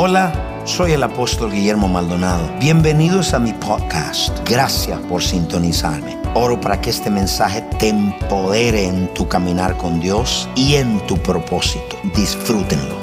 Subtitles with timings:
[0.00, 2.56] Hola, soy el apóstol Guillermo Maldonado.
[2.60, 4.48] Bienvenidos a mi podcast.
[4.48, 6.16] Gracias por sintonizarme.
[6.36, 11.16] Oro para que este mensaje te empodere en tu caminar con Dios y en tu
[11.16, 11.96] propósito.
[12.14, 12.96] Disfrútenlo.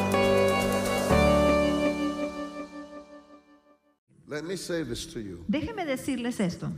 [4.29, 5.43] Let me say this to you.
[5.49, 6.71] Déjeme decirles esto.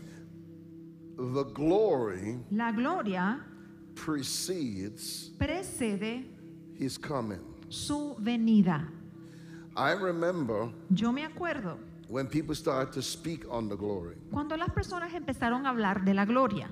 [1.16, 3.46] The glory La gloria
[3.94, 6.26] precedes precede
[6.80, 7.40] his coming.
[7.70, 8.92] su venida.
[9.78, 11.78] I remember Yo me acuerdo
[12.10, 14.16] when people started to speak on the glory.
[14.32, 16.70] cuando las personas empezaron a hablar de la gloria.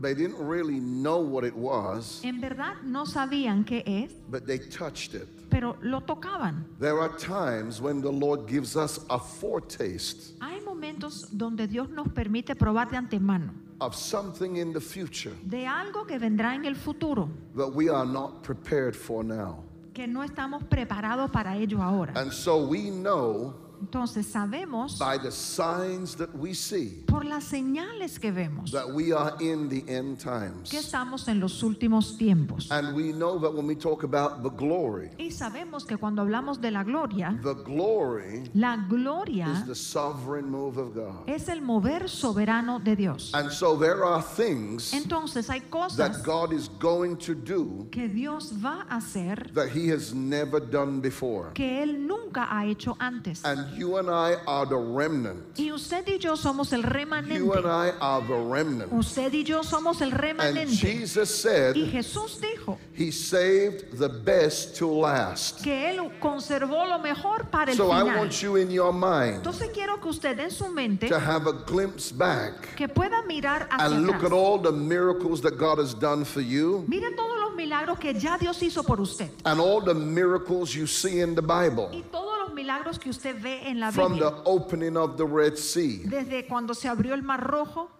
[0.00, 4.58] They didn't really know what it was, En verdad no sabían qué es, but they
[4.58, 5.28] touched it.
[5.50, 6.64] pero lo tocaban.
[6.80, 12.08] There are times when the Lord gives us a foretaste Hay momentos donde Dios nos
[12.08, 16.74] permite probar de antemano of something in the future de algo que vendrá en el
[16.76, 19.63] futuro, that we are not prepared for now.
[19.94, 22.12] Que no estamos preparados para ello ahora.
[22.20, 28.18] And so we know Entonces sabemos by the signs that we see por las señales
[28.18, 30.70] que vemos that we are in the end times.
[30.70, 32.70] que estamos en los últimos tiempos.
[32.70, 36.60] And we know that when we talk about the glory, Y sabemos que cuando hablamos
[36.60, 41.28] de la gloria, the glory la is gloria the sovereign move of God.
[41.28, 43.32] es el mover soberano de Dios.
[43.34, 48.08] And so there are things Entonces hay that cosas God is going to do que
[48.08, 51.52] Dios va a hacer that He has never done before.
[51.54, 53.44] que Él nunca ha hecho antes.
[53.44, 55.58] And you and I are the remnant.
[55.58, 57.66] Y usted y yo somos el You and.
[57.66, 58.92] I are the remnant.
[58.92, 60.76] Usted y yo somos el And remanente.
[60.76, 65.62] Jesus Y said Jesús dijo He saved the best to last.
[65.62, 69.70] que Él conservó lo mejor para el So I want you in your mind Entonces
[69.72, 73.86] quiero que usted en su mente to have a glimpse back que pueda mirar hacia
[73.96, 77.54] and look at all the miracles that God has done for you Mire todos los
[77.54, 79.30] milagros que ya Dios hizo por usted.
[79.44, 81.88] and all the miracles you see in the Bible.
[81.92, 84.30] Y todos los milagros que usted ve en la from Biblia.
[84.30, 86.02] the opening of the Red Sea.
[86.04, 87.90] Desde cuando se abrió el Mar Rojo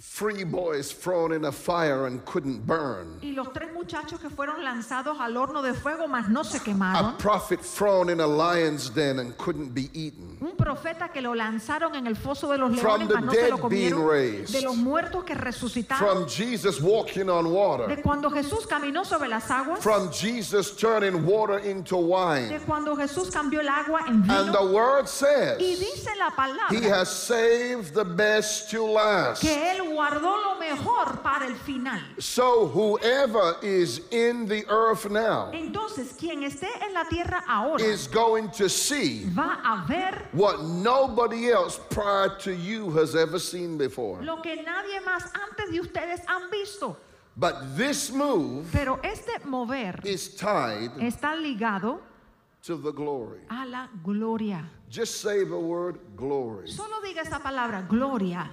[0.00, 3.18] Three boys thrown in a fire and couldn't burn.
[3.20, 6.60] y los tres muchachos que fueron lanzados al horno de fuego, mas no se A
[6.60, 7.18] quemaron.
[7.18, 10.38] prophet thrown in a lion's den and couldn't be eaten.
[10.40, 13.50] Un profeta que lo lanzaron en el foso de los From leones, mas no se
[13.50, 14.08] lo dead being comieron.
[14.08, 14.52] raised.
[14.54, 15.98] De los muertos que resucitaron.
[15.98, 17.88] From Jesus walking on water.
[17.88, 19.80] De cuando Jesús caminó sobre las aguas.
[19.82, 22.60] From Jesus turning water into De wine.
[22.66, 24.72] cuando Jesús cambió el agua en And the vino.
[24.72, 29.40] word Y says, dice la He palabra has saved the best to last.
[29.42, 32.00] que Él guardó lo mejor para el final.
[32.18, 38.06] So whoever is in the earth now Entonces, quien esté en la tierra ahora is
[38.08, 43.76] going to see va a ver what nobody else prior to you has ever seen
[43.78, 44.22] before.
[44.22, 46.96] lo que nadie más antes de ustedes han visto.
[47.36, 52.00] But this move Pero este mover is tied está ligado
[52.64, 53.40] to the glory.
[53.50, 54.68] a la gloria.
[54.90, 56.66] Just say the word glory.
[56.68, 58.50] Solo diga esa palabra, gloria.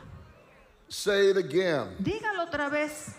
[0.88, 1.88] Say it again.
[2.00, 3.16] Dígalo otra vez,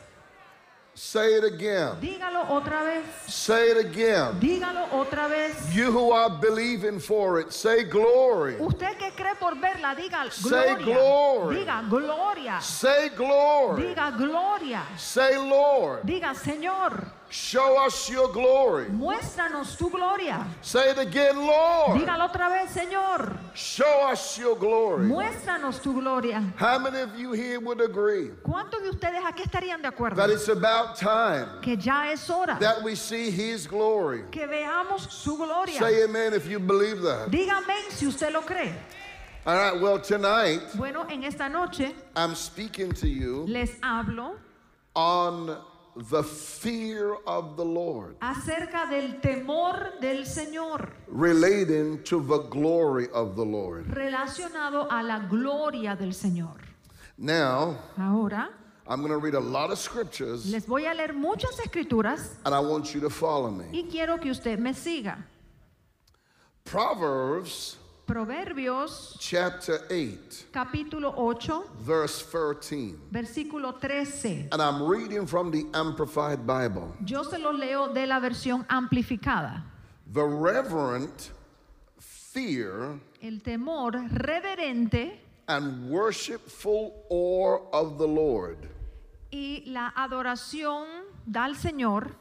[0.95, 2.01] Say it again.
[2.01, 4.41] dígalo otra vez, Say it again.
[4.41, 5.75] dígalo otra vez.
[5.77, 8.57] You who are believing for it, say glory.
[8.59, 10.85] Usted que cree por verla, diga Say gloria.
[10.85, 11.57] glory.
[11.57, 12.61] Diga gloria.
[12.63, 13.83] Say glory.
[13.83, 14.83] Diga gloria.
[14.97, 16.03] Say Lord.
[16.05, 18.87] Diga Señor, Show us your glory.
[18.87, 20.47] muéstranos tu gloria.
[20.63, 21.99] Say it again, Lord.
[22.01, 25.07] Dígalo otra vez, Señor, Show us your glory.
[25.09, 26.41] muéstranos tu gloria.
[26.57, 30.17] How many of you here would agree ¿Cuántos de ustedes aquí estarían de acuerdo?
[30.17, 34.23] that it's about time Que ya es hora that we see his glory?
[34.31, 35.79] que veamos su gloria.
[35.81, 37.29] Say amen if you believe that.
[37.31, 38.73] Dígame si usted lo cree.
[39.45, 44.37] All right, well, tonight Bueno, en esta noche I'm speaking to you les hablo
[44.95, 45.57] on
[46.11, 53.35] the fear of the Lord, acerca del temor del Señor relating to the glory of
[53.37, 53.87] the Lord.
[53.89, 56.59] relacionado a la gloria del Señor.
[57.19, 58.51] Now, Ahora
[58.87, 62.55] I'm going to read a lot of scriptures les voy a leer muchas escrituras and
[62.55, 63.65] I want you to follow me.
[63.73, 65.17] y quiero que usted me siga.
[66.65, 72.95] Proverbs Proverbios chapter 8, capítulo 8, verse 13.
[73.11, 74.49] versículo 13.
[74.53, 76.95] And I'm reading from the Amplified Bible.
[77.05, 79.65] Yo se lo leo de la versión amplificada.
[80.13, 81.33] The reverent
[81.99, 85.19] fear El temor reverente
[85.49, 88.69] and worshipful awe of the Lord
[89.33, 90.87] y la adoración
[91.35, 92.15] al Señor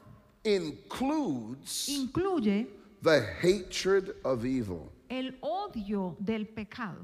[0.43, 2.67] includes incluye
[3.03, 4.91] the hatred of evil.
[5.09, 6.99] El odio del pecado.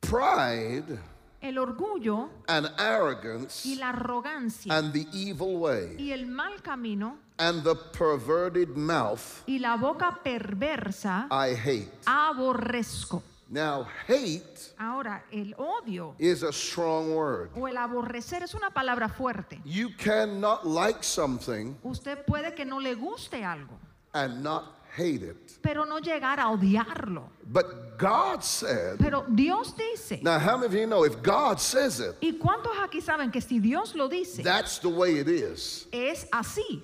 [0.00, 0.98] Pride
[1.40, 7.18] el orgullo and arrogance y la arrogancia and the evil way y el mal camino
[7.38, 11.90] and the perverted mouth y la boca perversa I hate.
[12.06, 13.22] aborrezco.
[13.48, 17.50] Now, hate Ahora, el odio is a strong word.
[17.54, 19.60] o el aborrecer es una palabra fuerte.
[19.64, 23.78] You cannot like something Usted puede que no le guste algo,
[24.14, 25.58] and not hate it.
[25.62, 27.30] pero no llegar a odiarlo.
[27.46, 32.00] But God said, Pero Dios dice, now how many of you know if God says
[32.00, 35.86] it, ¿y cuántos aquí saben que si Dios lo dice, that's the way it is?
[35.92, 36.82] es así?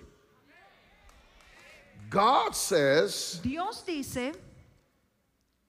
[2.10, 4.32] God says, Dios dice,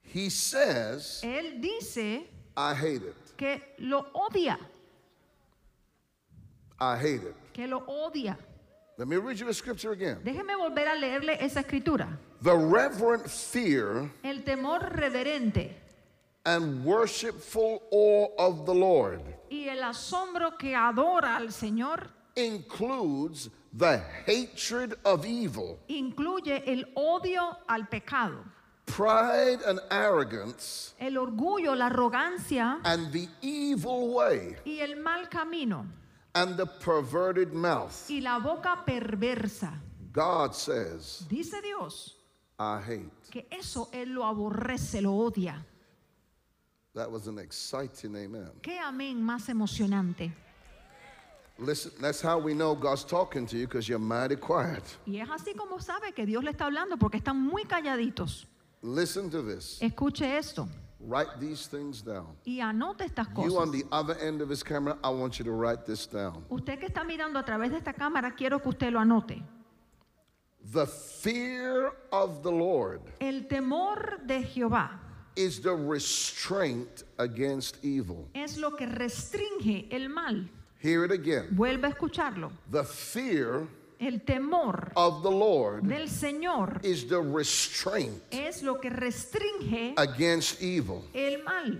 [0.02, 2.22] He says, Él dice
[2.56, 3.36] I hate it.
[3.36, 4.58] que lo odia,
[6.80, 7.36] I hate it.
[7.52, 8.36] que lo odia.
[9.00, 10.18] Let me read you the scripture again.
[10.22, 12.18] Déjeme volver a leerle esa escritura.
[12.42, 15.72] The reverent fear El temor reverente
[16.44, 24.02] and worshipful awe of the Lord y el asombro que adora al Señor includes the
[24.26, 28.44] hatred of evil, incluye el odio al pecado,
[28.84, 35.86] pride and arrogance, el orgullo, la arrogancia and the evil way, y el mal camino
[36.34, 38.08] and the perverted mouth.
[38.08, 39.72] y la boca perversa.
[40.12, 42.14] God says, Dice Dios
[42.58, 43.30] I hate.
[43.30, 45.64] que eso Él lo aborrece, lo odia.
[46.94, 48.50] That was an exciting amen.
[48.62, 50.32] Qué amén más emocionante.
[51.58, 54.82] Listen, that's how we know God's talking to you because you're mighty quiet.
[55.06, 58.46] Y es así como sabe que Dios le está hablando porque están muy calladitos.
[58.82, 59.78] Listen to this.
[59.82, 60.66] Escuche esto
[61.02, 62.36] Write these things down.
[62.44, 63.72] y anote estas You on cosas.
[63.72, 66.44] the other end of his camera, I want you to write this down.
[66.50, 69.42] Usted que está mirando a través de esta cámara, quiero que usted lo anote.
[70.72, 75.00] The fear of the Lord El temor de Jehová
[75.36, 78.28] is the restraint against evil.
[78.34, 80.48] es lo que restringe el mal.
[80.82, 81.48] Hear it again.
[81.52, 82.52] Vuelve a escucharlo.
[82.70, 83.66] The fear
[84.00, 90.62] El temor of the Lord del Señor is the restraint es lo que restringe against
[90.62, 91.04] evil.
[91.14, 91.78] el mal.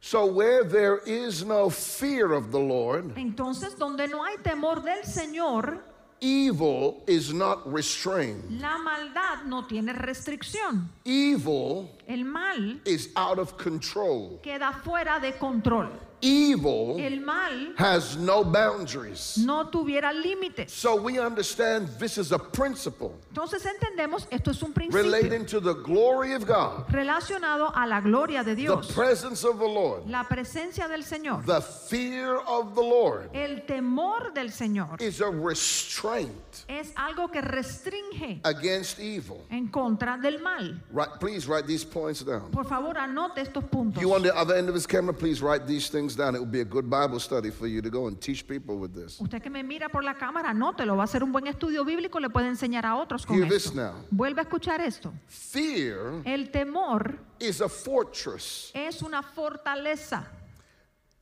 [0.00, 5.04] So, where there is no fear of the Lord, Entonces, donde no hay temor del
[5.04, 5.78] Señor,
[6.20, 8.60] evil is not restrained.
[8.60, 10.88] la maldad no tiene restricción.
[11.04, 14.40] Evil El mal is out of control.
[14.42, 15.90] queda fuera de control.
[16.24, 19.36] Evil El mal has no boundaries.
[19.44, 20.70] no tuviera límites.
[20.70, 25.58] So we understand this is a principle Entonces entendemos, esto es un principio relating to
[25.58, 28.86] the glory of God, relacionado a la gloria de Dios.
[28.86, 33.62] the presence of the Lord, la presencia del Señor, the fear of the Lord el
[33.66, 35.00] temor del Señor.
[35.02, 36.30] is a restraint
[36.68, 39.44] Es algo que restringe against evil.
[39.50, 40.80] en contra del mal.
[40.92, 42.50] Right, please write these points down.
[42.52, 44.00] Por favor, anote estos puntos.
[44.00, 46.34] You on the other end of this camera, please write these things down.
[46.34, 48.92] It will be a good Bible study for you to go and teach people with
[48.94, 49.20] this.
[49.20, 50.96] Usted que me mira por la cámara, anótelo.
[50.96, 53.66] Va a ser un buen estudio bíblico, le puede enseñar a otros con Hear this
[53.66, 53.76] esto.
[53.76, 53.94] now.
[54.10, 55.12] Vuelve a escuchar esto.
[55.26, 58.70] Fear El temor is a fortress.
[58.74, 60.26] es una fortaleza.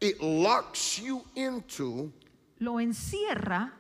[0.01, 2.13] It locks you into
[2.59, 3.73] Lo encierra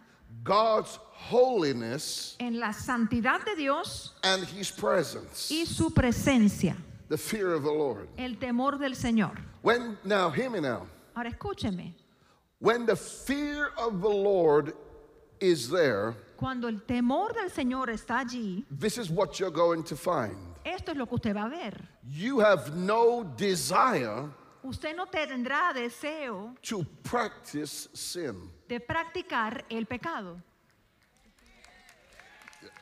[0.44, 0.98] God's
[1.30, 5.50] holiness en la santidad de Dios and his presence.
[5.50, 6.76] y su presencia.
[7.08, 8.08] The fear of the Lord.
[8.16, 9.32] El temor del Señor.
[9.62, 10.86] When now hear me now.
[11.20, 11.93] Ahora escúcheme.
[12.61, 14.72] When the fear of the Lord
[15.38, 19.96] is there, Cuando el temor del Señor está allí, this is what you're going to
[19.96, 20.34] find.
[20.64, 21.74] esto es lo que usted va a ver.
[22.08, 24.31] You have no desire
[24.65, 28.50] Usted no tendrá deseo to practice sin.
[28.67, 30.41] de practicar el pecado.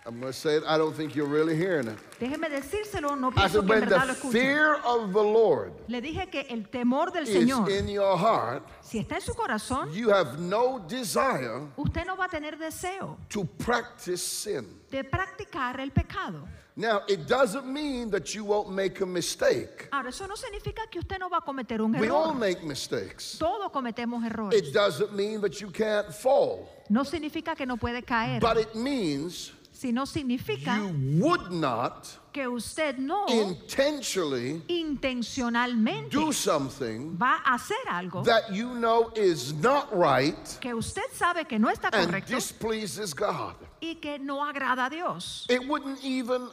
[0.07, 1.99] I'm going to say it, I don't think you're really hearing it.
[2.19, 5.23] Déjeme decírselo, no I pienso said, que en when verdad lo the fear of the
[5.23, 9.21] Lord Le dije que el temor del is Señor, in your heart, si está en
[9.21, 14.67] su corazón, you have no desire usted no va a tener deseo to practice sin.
[14.90, 16.49] de practicar el pecado.
[16.75, 19.88] Now, it doesn't mean that you won't make a mistake.
[19.90, 22.35] Ahora, eso no significa que usted no va a cometer un We all error.
[22.38, 23.37] make mistakes.
[23.37, 24.57] Todos cometemos errores.
[24.57, 28.76] It doesn't mean that you can't fall, No significa que no puede caer, but it
[28.76, 37.54] means sino significa you would not que usted no intentionally intencionalmente do something va a
[37.54, 42.11] hacer algo that you know is not right que usted sabe que no está and
[42.11, 43.54] correcto displeases God.
[43.80, 45.47] y que no agrada a Dios.
[45.49, 46.49] It wouldn't even,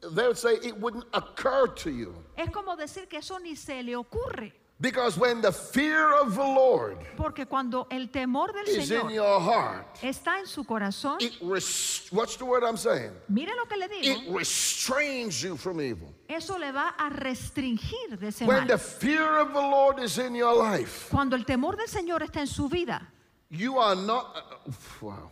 [0.00, 3.82] they would say, it wouldn't occur to you Es como decir que eso ni se
[3.82, 4.52] le ocurre.
[4.80, 9.38] Because when the fear of the Lord Porque cuando el temor del is in your
[9.38, 13.12] heart, está en su corazón, it what's the word I'm saying?
[13.28, 16.14] mire lo que le It restrains you from evil.
[16.26, 20.34] eso le va a restringir de ese When the fear of the Lord is in
[20.34, 23.06] your life, Cuando el temor del Señor está en su vida,
[23.50, 24.34] you are not,
[24.66, 24.72] uh,
[25.02, 25.30] wow.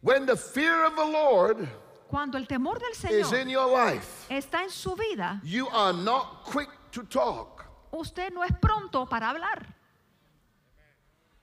[0.00, 1.68] When the fear of the Lord
[2.08, 5.92] cuando el temor del is in Señor your life, está en su vida, you are
[5.92, 7.59] not quick to talk.
[7.92, 9.66] Usted no es pronto para hablar.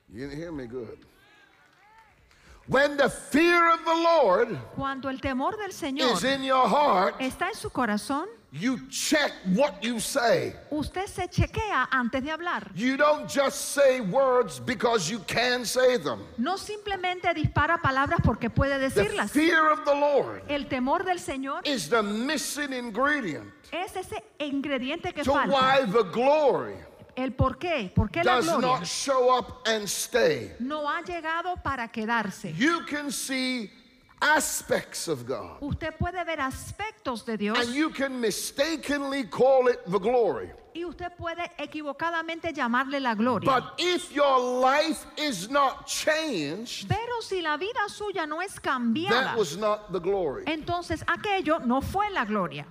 [0.09, 1.05] You didn't hear me good.
[2.67, 7.15] When the fear of the Lord Cuando el temor del Señor is in your heart,
[7.19, 10.53] está en su corazón, you check what you say.
[10.71, 12.71] usted se chequea antes de hablar.
[12.75, 16.21] You don't just say words because you can say them.
[16.37, 19.31] No simplemente dispara palabras porque puede The decirlas.
[19.31, 25.13] fear of the Lord El temor del Señor is the missing ingredient es ese ingrediente
[25.13, 25.51] que to falta.
[25.51, 26.75] why the glory
[27.17, 30.51] El por qué, por qué la does gloria not show up and stay.
[30.59, 32.53] no ha llegado para quedarse.
[32.55, 33.71] You can see
[34.21, 39.79] aspects of God Usted puede ver aspectos de Dios and you can mistakenly call it
[39.85, 40.49] the glory.
[40.75, 43.49] y usted puede equivocadamente llamarle la gloria.
[43.49, 49.09] But if your life is not changed, Pero si la vida suya no es cambiada,
[49.09, 50.43] that was not the glory.
[50.45, 52.65] entonces aquello no fue la gloria.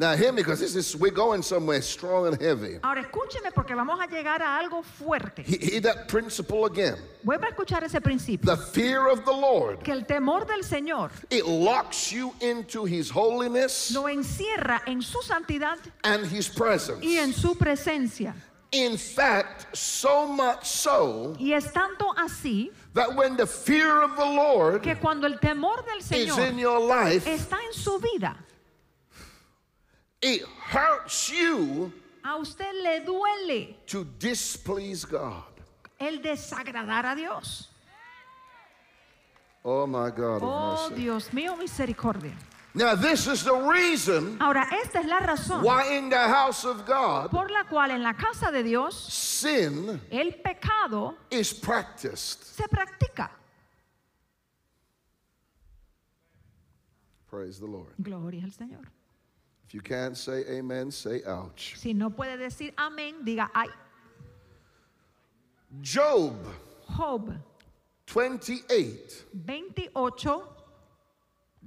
[0.00, 2.78] Now hear me because this is we're going somewhere strong and heavy.
[2.82, 5.42] Ahora escúcheme porque vamos a llegar a algo fuerte.
[5.44, 6.96] He- Hear that principle again.
[7.22, 8.46] Vuelva a escuchar ese principio.
[8.56, 13.10] The fear of the Lord, Que el temor del Señor it locks you into his
[13.10, 17.04] holiness lo encierra en su santidad and his presence.
[17.04, 18.34] y en su presencia.
[18.72, 24.24] In fact, so much so Y es tanto así that when the fear of the
[24.24, 28.34] Lord que cuando el temor del is in your life, está en su vida,
[30.22, 31.92] it hurts you
[32.24, 35.44] a usted le duele to displease God.
[35.98, 37.68] el desagradar a Dios.
[39.62, 40.40] Oh my God.
[40.42, 40.90] Oh.
[40.94, 42.32] Dios mío, misericordia.
[42.72, 46.86] Now, this is the reason Ahora, esta es la razón why in the house of
[46.86, 52.44] God, por la cual en la casa de Dios sin el pecado is practiced.
[52.44, 53.30] se practica.
[57.28, 57.94] Praise the Lord.
[58.00, 58.86] Gloria al Señor.
[59.70, 61.74] If you can't say amen, say ouch.
[61.76, 63.68] Si no puede decir amén, diga ay.
[65.80, 66.34] Job
[66.96, 67.32] Job
[68.04, 69.26] 28.
[69.32, 70.42] 28,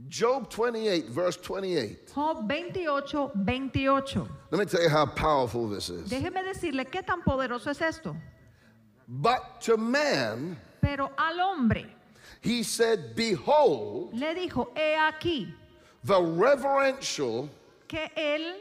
[0.09, 2.13] Job 28, verse 28.
[2.13, 4.17] Job 28, 28.
[4.51, 6.09] Let me tell you how powerful this is.
[6.09, 8.17] Déjeme decirle qué tan poderoso es esto.
[9.07, 11.85] But to man, Pero al hombre
[12.41, 15.53] he said, Behold, le dijo, he aquí
[16.03, 17.49] the reverential
[17.93, 18.55] que él,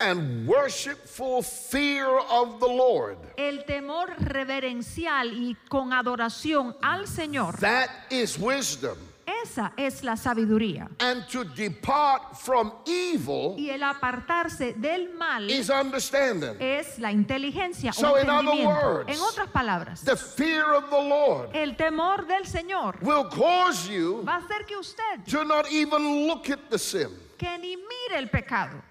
[0.00, 3.16] and worshipful fear of the Lord.
[3.36, 8.98] el temor reverencial y con adoración al Señor, That is wisdom.
[9.44, 10.88] esa es la sabiduría.
[10.98, 16.56] And to depart from evil Y el apartarse del mal is understanding.
[16.60, 21.50] es la inteligencia So in other words, En otras palabras, The fear of the Lord
[21.54, 26.26] el temor del Señor will cause you va a hacer que usted to not even
[26.26, 27.10] look at the sin.
[27.44, 28.82] Que ni mire el pecado.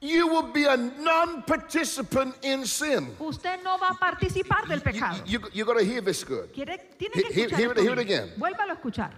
[0.00, 3.16] You will be a non participant in sin.
[3.18, 5.22] Usted no va a participar del pecado.
[5.24, 6.52] you, you got to hear this good.
[6.52, 8.30] Quiere, tiene que Hear- escuchar hear it- hear again.
[8.38, 9.10] Vuélvalo a escuchar.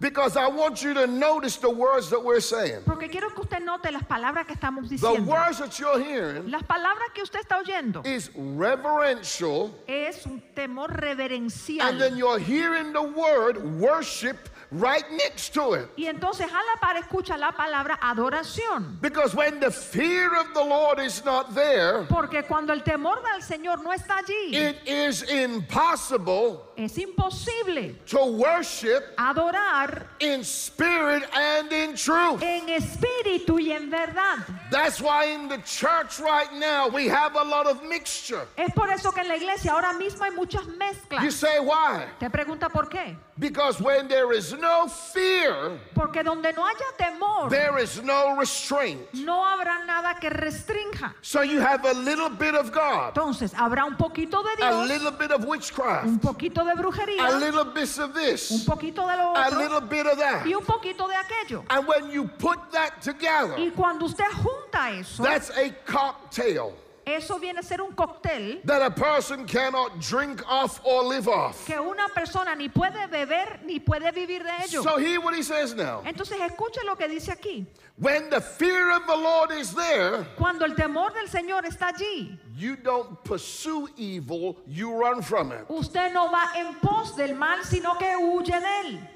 [0.00, 2.80] Because I want you to notice the words that we're saying.
[2.84, 5.26] Porque quiero que usted note las palabras que estamos The diciendo.
[5.26, 10.90] words that you're hearing Las palabras que usted está oyendo is reverential, es un temor
[10.90, 11.98] and reverencial.
[11.98, 15.88] then you're hearing the word worship right next to it.
[15.96, 18.98] Y entonces a la par escucha la palabra adoración.
[19.00, 23.42] Because when the fear of the Lord is not there, Porque cuando el temor del
[23.42, 31.72] Señor no está allí, it is impossible es imposible to worship adorar in spirit and
[31.72, 32.42] in truth.
[32.42, 34.38] en espíritu y en verdad.
[34.70, 38.46] That's why in the church right now we have a lot of mixture.
[38.56, 41.32] Es por eso que en la iglesia ahora mismo hay muchas You mezclas.
[41.32, 42.06] say why?
[42.18, 43.16] Te pregunta por qué.
[43.38, 49.00] Because when there is no fear, Porque donde no haya temor, there is no restraint.
[49.14, 51.14] no habrá nada que restrinja.
[51.22, 54.88] So you have a little bit of God, Entonces habrá un poquito de a Dios,
[54.88, 59.06] little bit of witchcraft, un poquito de a brujería, little bit of un this, poquito
[59.06, 60.46] de lo a little bit of that.
[60.46, 61.64] y un poquito de aquello.
[61.70, 66.74] And when you put that together, Y cuando usted junta eso, that's a cocktail.
[67.06, 71.66] Eso viene a ser un cóctel that a person cannot drink off or live off.
[71.66, 74.82] que una persona ni puede beber ni puede vivir de ello.
[74.82, 76.02] So hear what he says now.
[76.04, 77.66] Entonces escuche lo que dice aquí.
[77.98, 82.38] When the fear of the Lord is there, Cuando el temor del Señor está allí,
[82.56, 85.64] you don't pursue evil, you run from it.
[85.68, 89.08] usted no va en pos del mal, sino que huye de él.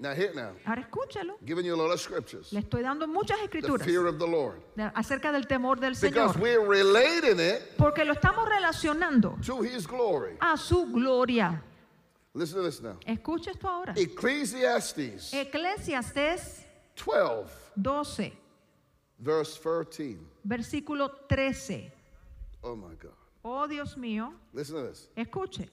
[0.00, 1.38] Now, here now, Ahora escúchelo.
[1.44, 2.52] giving you a lot of scriptures.
[2.52, 4.60] Le estoy dando muchas The escrituras fear of the Lord.
[4.76, 6.40] de- acerca del temor del Because Señor.
[6.40, 10.36] we're relating it Porque lo estamos relacionando to his glory.
[10.40, 11.60] a su gloria.
[12.32, 12.96] Listen to this now.
[13.04, 13.92] Escuche esto ahora.
[13.96, 16.64] Ecclesiastes Eclesiastes
[16.94, 18.32] 12, 12,
[19.18, 20.18] verse 13.
[20.44, 21.90] versículo 13.
[22.62, 23.14] Oh my God.
[23.42, 25.08] Oh Dios mío, Listen to this.
[25.16, 25.68] escuche.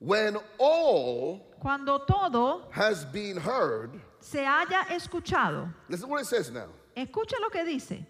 [0.00, 6.68] When all Cuando todo has been heard, se haya escuchado, listen what it says now.
[6.96, 8.04] escuche lo que dice.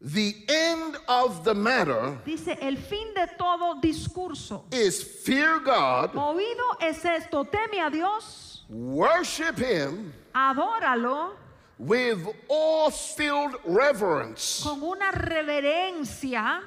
[0.00, 4.64] The end of the matter Dice, el fin de todo discurso.
[4.72, 11.32] is fear God, Oído es esto, teme a Dios, worship Him adóralo
[11.78, 16.62] with awe-filled reverence, con una reverencia,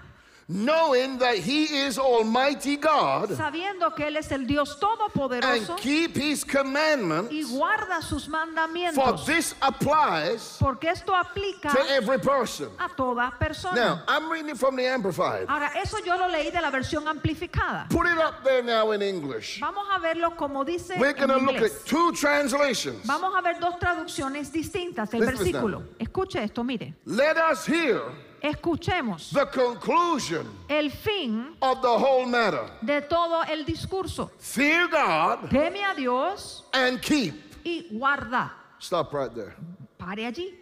[0.48, 6.16] knowing that He is Almighty God, sabiendo que Él es el Dios and Todopoderoso keep
[6.16, 7.32] His commandments.
[7.32, 9.26] y guarda sus For mandamientos.
[9.26, 12.70] this applies Porque esto aplica to every person.
[12.80, 14.04] a toda Now, persona.
[14.08, 15.46] I'm reading from the Amplified.
[15.48, 17.88] Ahora, eso yo lo leí de la versión amplificada.
[17.90, 19.60] Put it up there now in English.
[19.60, 23.06] Vamos a verlo como dice We're going to look at two translations.
[23.06, 25.84] Vamos a ver dos traducciones distintas del Listen versículo.
[26.00, 26.94] Escuche esto, mire.
[27.06, 28.02] Let us hear
[28.42, 32.70] Escuchemos the conclusion el fin of the whole matter.
[32.84, 34.30] de todo el discurso.
[34.40, 37.34] Fear God Teme a Dios and keep.
[37.66, 38.52] y guarda.
[38.80, 39.56] Stop right there.
[39.98, 40.54] Pare allí.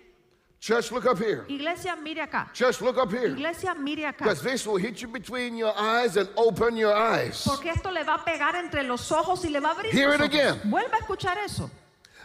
[0.60, 1.46] Church, look up here.
[1.50, 2.50] Iglesia, mire acá.
[2.54, 3.26] Church, look up here.
[3.34, 4.20] Iglesia, mire acá.
[4.20, 7.44] Because this will hit you between your eyes and open your eyes.
[7.46, 10.12] Porque esto le va a pegar entre los ojos y le va a abrir Hear
[10.12, 10.34] los it ojos.
[10.34, 10.72] again.
[10.72, 11.70] Vuelva a escuchar eso.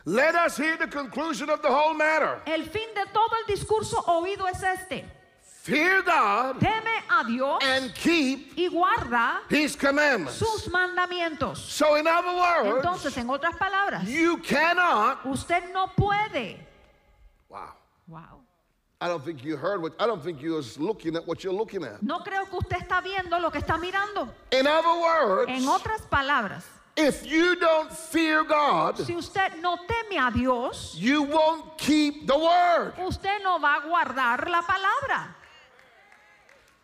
[0.04, 2.40] Let us hear the conclusion of the whole matter.
[2.46, 5.04] El fin de todo el discurso oído es este.
[5.68, 10.38] Fear God Teme a Dios and keep y guarda His commandments.
[10.38, 11.58] sus mandamientos.
[11.58, 15.26] So, in other words, Entonces, en otras palabras, you cannot.
[15.26, 16.56] usted no puede.
[17.50, 17.74] Wow.
[18.06, 18.40] Wow.
[19.00, 21.52] I don't think you heard what, I don't think you was looking at what you're
[21.52, 22.02] looking at.
[22.02, 24.28] No creo que usted está viendo lo que está mirando.
[24.52, 26.64] In other words, En otras palabras,
[26.96, 32.36] if you don't fear God, si usted no teme a Dios, you won't keep the
[32.36, 32.94] word.
[33.06, 35.34] usted no va a guardar la palabra.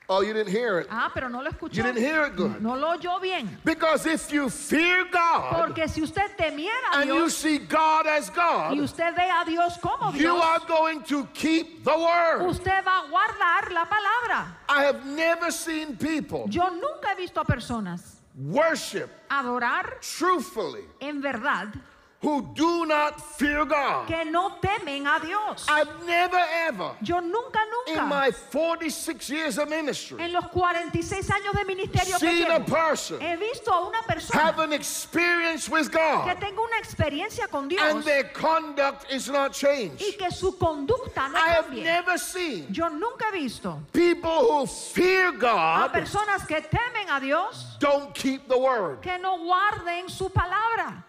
[0.06, 0.86] Oh, you didn't hear it.
[0.90, 1.76] Ah, pero no lo escuchó.
[1.76, 2.60] You didn't hear it good.
[2.60, 3.58] No lo oyó bien.
[3.64, 8.06] Because if you fear God Porque si usted temiera a Dios, and you see God
[8.06, 11.96] as God, y usted ve a Dios como Dios, you are going to keep the
[11.96, 12.46] word.
[12.46, 14.46] usted va a guardar la palabra.
[14.68, 21.22] I have never seen people Yo nunca he visto a personas worship adorar truthfully en
[21.22, 21.72] verdad
[22.24, 24.06] who do not fear God.
[24.08, 25.66] que no temen a Dios.
[25.68, 31.30] I've never ever, Yo nunca, in nunca, my 46 years of ministry, en los 46
[31.30, 34.72] años de ministerio que seen a llevo, person he visto a una persona have an
[34.72, 40.00] experience with que God tenga una experiencia con and Dios their conduct is not changed.
[40.00, 41.82] y que su conducta no I have cambie.
[41.84, 47.20] never seen Yo nunca he visto people who fear a God personas que temen a
[47.20, 49.02] Dios don't keep the word.
[49.02, 51.04] que no guarden su palabra.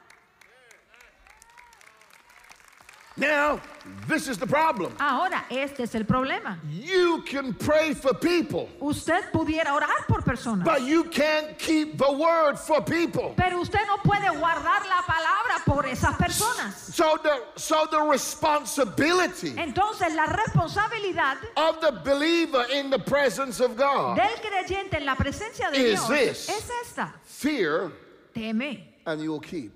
[3.17, 3.62] Now,
[4.10, 4.93] this is the problem.
[4.99, 6.58] Ahora, este es el problema.
[6.69, 12.12] You can pray for people, Usted pudiera orar por personas, but you can't keep the
[12.12, 13.34] word for people.
[13.38, 16.73] pero usted no puede guardar la palabra por esas personas.
[16.93, 23.78] So the so the responsibility Entonces, la responsabilidad of the believer in the presence of
[23.78, 26.49] God, del creyente en la presencia de Is Dios this.
[26.49, 27.13] es esta.
[27.23, 27.91] fear,
[28.34, 29.71] Teme, and you'll keep.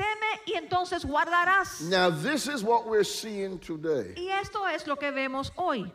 [0.00, 1.82] Teme y entonces guardarás.
[1.82, 4.14] Now, this is what we're seeing today.
[4.16, 5.92] Y esto es lo que vemos hoy,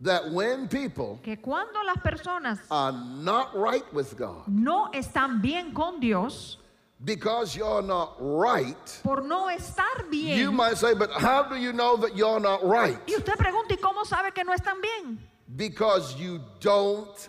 [0.00, 5.72] That when people que cuando las personas are not right with God, no están bien
[5.72, 6.58] con Dios,
[7.04, 11.72] because you're not right, por no estar you bien, might say, but how do you
[11.72, 12.98] know that you're not right?
[13.06, 15.18] y usted pregunta, ¿y cómo sabe que no están bien?
[15.56, 17.28] Because you don't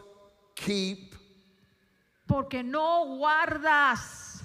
[0.56, 1.16] keep
[2.28, 4.42] Porque no guardas.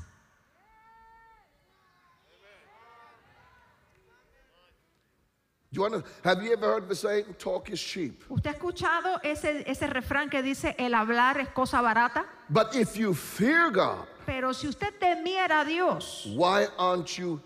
[2.28, 4.76] You wanna, have you ever heard the saying, talk is cheap?
[8.28, 12.26] ¿Usted ha escuchado ese, ese refrán que dice, el hablar es cosa barata?
[12.48, 17.40] But if you fear God, Pero si usted temiera a Dios, why aren't you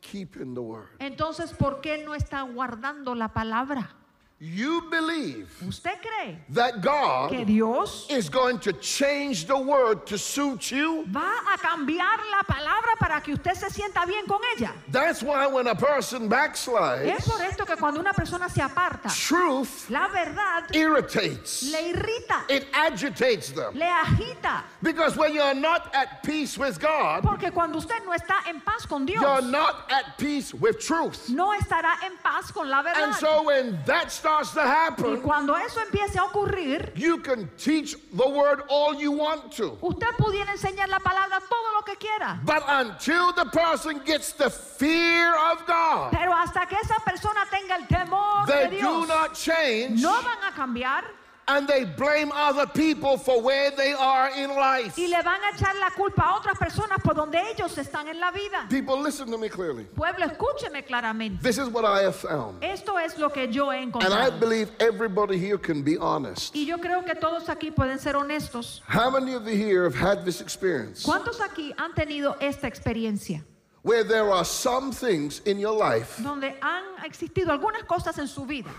[0.00, 0.88] keeping the word?
[0.98, 3.94] entonces ¿por qué no está guardando la palabra?
[4.38, 10.18] You believe ¿Usted cree that God que Dios is going to change the word to
[10.18, 14.72] suit you, va a cambiar la palabra para que usted se sienta bien con ella?
[14.90, 19.08] that's why when a person Es backslides, por esto que cuando una persona se aparta,
[19.08, 23.72] truth la verdad irritates, le irrita, it agitates them.
[23.74, 24.64] le agita.
[24.82, 28.84] Because when you're not at peace with God, Porque cuando usted no está en paz
[28.86, 31.30] con Dios, you're not at peace with truth.
[31.30, 33.02] no estará en paz con la verdad.
[33.02, 37.96] And so when that starts to Y cuando eso empiece a ocurrir, you can teach
[38.12, 39.78] the word all you want to.
[39.80, 42.40] usted pudiera enseñar la palabra todo lo que quiera.
[42.44, 47.76] But until the person gets the fear of God, Pero hasta que esa persona tenga
[47.76, 51.04] el temor de they do Dios, not change no van a cambiar
[51.48, 54.96] and they blame other people for where they are in life.
[54.98, 58.18] y le van a echar la culpa a otras personas por donde ellos están en
[58.18, 58.66] la vida.
[58.68, 59.84] People, listen to me clearly.
[59.94, 61.40] Pueblo, escúcheme claramente.
[61.42, 62.62] This is what I have found.
[62.64, 64.40] Esto es lo que yo he And I encontrado.
[64.40, 66.54] believe everybody here can be honest.
[66.54, 68.80] Y yo creo que todos aquí pueden ser honestos.
[68.88, 73.42] How many of you here have had this experience ¿Cuántos aquí han tenido esta experiencia?
[73.82, 78.44] where there are some things in your life Donde han existido algunas cosas en su
[78.44, 78.70] vida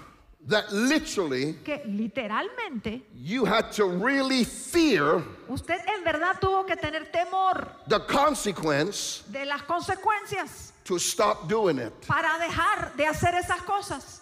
[0.48, 7.12] that literally que literalmente you had to really fear usted en verdad tuvo que tener
[7.12, 11.94] temor the consequence de las consecuencias to stop doing it?
[12.08, 14.22] para dejar de hacer esas cosas.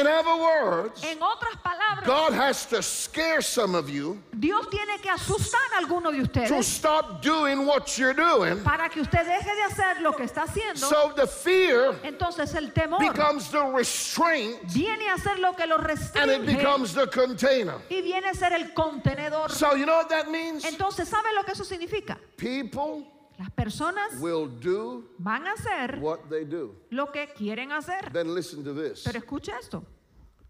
[0.00, 4.98] In other words, En otras palabras, God has to scare some of you Dios tiene
[5.00, 8.62] que asustar a alguno de to ustedes stop doing what you're doing.
[8.62, 10.78] para que usted deje de hacer lo que está haciendo.
[10.78, 15.76] So the fear Entonces el temor becomes the restraint viene a ser lo que lo
[15.76, 17.80] and it restringe becomes the container.
[17.90, 19.50] y viene a ser el contenedor.
[19.50, 20.64] So you know what that means?
[20.64, 22.18] Entonces, ¿sabe lo que eso significa?
[22.36, 23.06] People
[23.38, 26.74] Las personas will do van a hacer what they do.
[26.90, 28.10] lo que quieren hacer.
[28.12, 29.02] Then listen to this.
[29.04, 29.84] Pero escuche esto,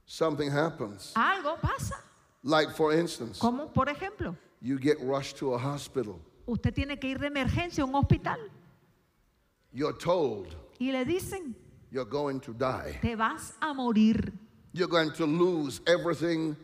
[0.05, 1.13] Something happens.
[1.17, 1.97] algo pasa.
[2.45, 6.21] Like, for instance, Como por ejemplo, you get rushed to a hospital.
[6.47, 8.39] usted tiene que ir de emergencia a un hospital
[9.73, 11.57] You're told y le dicen,
[11.91, 12.99] you're going to die.
[13.03, 14.33] te vas a morir,
[14.73, 16.55] You're going to lose everything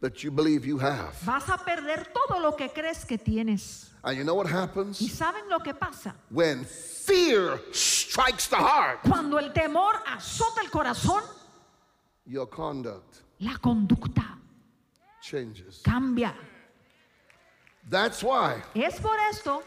[0.00, 1.12] that you believe you have.
[1.24, 3.89] vas a perder todo lo que crees que tienes.
[4.02, 4.98] And you know what ¿Y happens?
[5.12, 6.14] saben lo que pasa?
[6.30, 11.22] When fear strikes the heart, Cuando el temor azota el corazón,
[12.26, 14.38] your conduct la conducta
[15.22, 15.80] changes.
[15.84, 16.34] cambia.
[17.88, 19.62] That's why Es por esto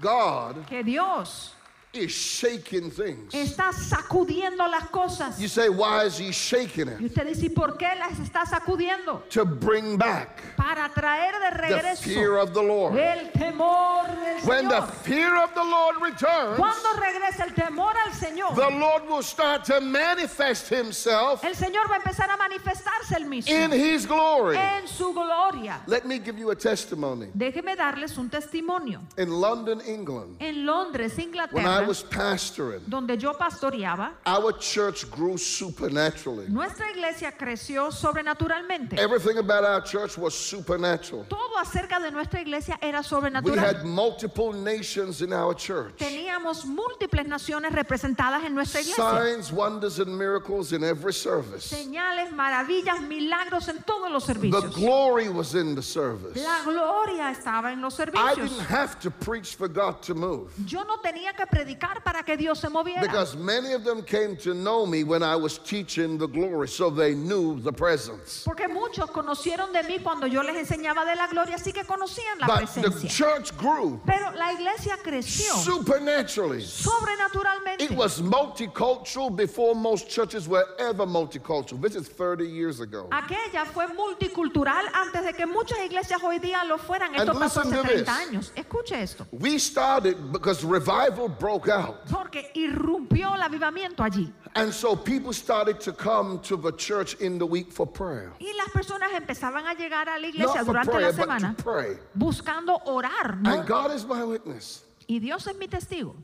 [0.00, 1.54] God que Dios
[1.94, 3.32] is shaking things.
[3.32, 5.38] está sacudiendo las cosas.
[5.40, 7.00] You say, why is he shaking Y it?
[7.12, 9.22] usted dice, ¿y por qué las está sacudiendo?
[9.30, 12.96] To bring back Para traer de the regreso fear of the Lord.
[12.98, 14.90] el temor del When the Señor.
[15.02, 19.64] fear of the Lord returns, Cuando regrese el temor al Señor, the Lord will start
[19.64, 24.56] to manifest himself el Señor va a empezar a manifestarse el mismo in his glory.
[24.56, 25.80] en su gloria.
[25.86, 27.28] Let me give you a testimony.
[27.36, 29.00] Déjeme darles un testimonio.
[29.16, 31.14] In London, England, En Londres,
[31.50, 36.46] when I was pastoring, donde yo pastoreaba, our church grew supernaturally.
[36.48, 38.98] nuestra iglesia creció sobrenaturalmente.
[38.98, 41.24] Everything about our church was supernatural.
[41.28, 43.58] Todo acerca de nuestra iglesia era We sobrenatural.
[43.58, 45.96] had multiple nations in our church.
[45.98, 48.96] Teníamos múltiples naciones representadas en nuestra iglesia.
[48.96, 51.64] Signs, wonders, and miracles in every service.
[51.72, 54.74] Señales, maravillas, milagros en todos los The servicios.
[54.74, 56.36] glory was in the service.
[56.42, 58.36] La gloria estaba en los I servicios.
[58.50, 62.36] didn't have to preach for God to move Yo no tenía que predicar para que
[62.36, 63.00] Dios se moviera.
[63.02, 66.90] because many of them came to know me when I was teaching the glory, so
[66.90, 68.44] they knew the presence.
[68.44, 72.38] Porque muchos conocieron de mí cuando yo les enseñaba de la gloria, así que conocían
[72.40, 73.08] la But the presencia.
[73.10, 76.62] church grew Pero la iglesia creció supernaturally.
[76.62, 77.80] sobrenaturalmente.
[77.82, 81.80] It was multicultural before most churches were ever multicultural.
[81.80, 83.08] This is 30 years ago.
[83.10, 87.14] Aquella fue multicultural antes de que muchas iglesias hoy día lo fueran.
[87.14, 88.08] Esto And pasó hace listen to 30 this.
[88.08, 88.50] años.
[88.56, 89.26] Escuche esto.
[89.32, 91.96] We started because revival broke out.
[92.10, 94.32] Porque irrumpió el avivamiento allí.
[94.54, 98.32] And so people started to come to the church in the week for prayer.
[98.38, 101.24] Y las personas empezaban a llegar a la Not iglesia for durante la prayer, but
[101.24, 101.98] semana to pray.
[102.14, 103.36] buscando orar.
[103.40, 103.50] ¿no?
[103.50, 104.84] And God is my witness.
[105.08, 106.14] Y Dios es mi testigo.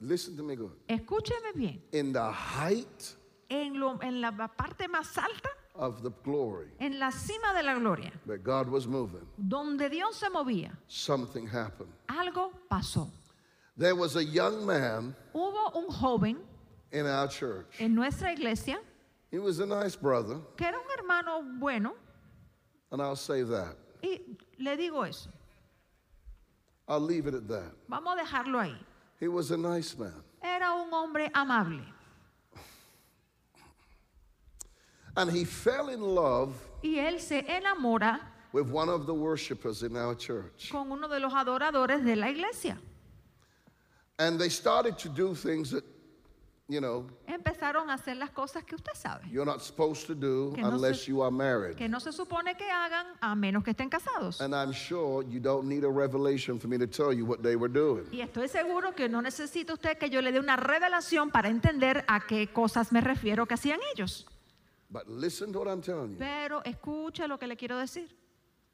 [0.00, 0.72] Listen to me good.
[0.88, 1.82] Escúcheme bien.
[1.92, 3.14] In the height
[3.48, 7.74] En, lo- en la parte más alta, of the glory en la cima de la
[7.74, 11.90] gloria, that God was moving, donde Dios se movía, something happened.
[12.08, 13.10] algo pasó.
[13.76, 16.38] There was a young man Hubo un joven
[16.92, 17.66] in our church.
[17.78, 18.78] en nuestra iglesia
[19.30, 21.94] He was a nice brother, que era un hermano bueno
[22.90, 23.76] and I'll say that.
[24.02, 24.18] y
[24.58, 25.30] le digo eso.
[26.86, 27.72] I'll leave it at that.
[27.88, 28.76] Vamos a dejarlo ahí.
[29.18, 30.22] He was a nice man.
[30.42, 31.80] Era un hombre amable.
[35.16, 38.20] And he fell in love y él se enamora
[38.52, 40.68] with one of the worshipers in our church.
[40.70, 42.76] con uno de los adoradores de la iglesia.
[44.22, 45.82] And they started to do things that,
[46.68, 50.52] you know, Empezaron a hacer las cosas que usted sabe, you're not supposed to do
[50.54, 51.76] Que no unless se- you are married.
[51.76, 54.40] que no se supone que hagan a menos que estén casados.
[54.40, 57.56] And I'm sure you don't need a revelation for me to tell you what they
[57.56, 58.06] were doing.
[58.12, 62.04] Y estoy seguro que no necesita usted que yo le dé una revelación para entender
[62.06, 64.26] a qué cosas me refiero que hacían ellos.
[64.88, 66.18] But listen to what I'm telling you.
[66.18, 68.14] Pero escuche lo que le quiero decir.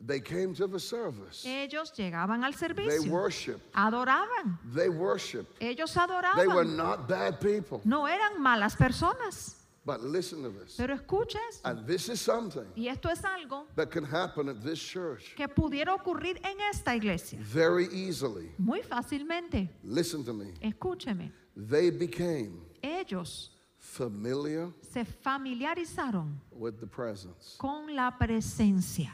[0.00, 1.44] They came to the service.
[1.44, 3.60] Ellos llegaban al They servicio, worshiped.
[3.74, 5.60] adoraban, They worshiped.
[5.60, 6.76] ellos They were adoraban.
[6.76, 7.80] not bad people.
[7.84, 9.56] No eran malas personas.
[9.84, 10.76] But listen to this.
[10.76, 11.66] Pero escuche esto.
[11.68, 15.48] And this is something Y esto es algo that can happen at this church que
[15.48, 18.52] pudiera ocurrir en esta iglesia very easily.
[18.58, 19.68] muy fácilmente.
[19.82, 20.52] Listen to me.
[20.60, 21.32] Escúcheme.
[21.56, 27.56] They became Ellos familiar se familiarizaron with the presence.
[27.58, 29.12] con la presencia.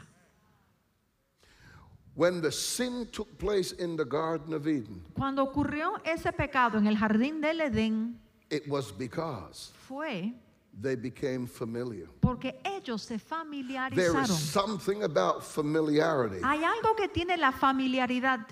[2.15, 6.87] When the sin took place in the Garden of Eden, Cuando ocurrió ese pecado en
[6.87, 8.15] el jardín del Edén,
[8.49, 10.33] it was because fue
[10.81, 12.07] they became familiar.
[12.21, 14.27] porque ellos se There is familiarizaron.
[14.27, 18.47] something about familiarity Hay algo que tiene la familiaridad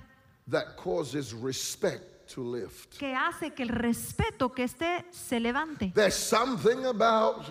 [0.50, 2.98] that causes respect to lift.
[2.98, 5.92] que hace que el respeto que esté se levante.
[5.96, 7.44] There's something about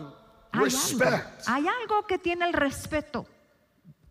[0.53, 3.25] Hay algo, respect hay algo que tiene el respeto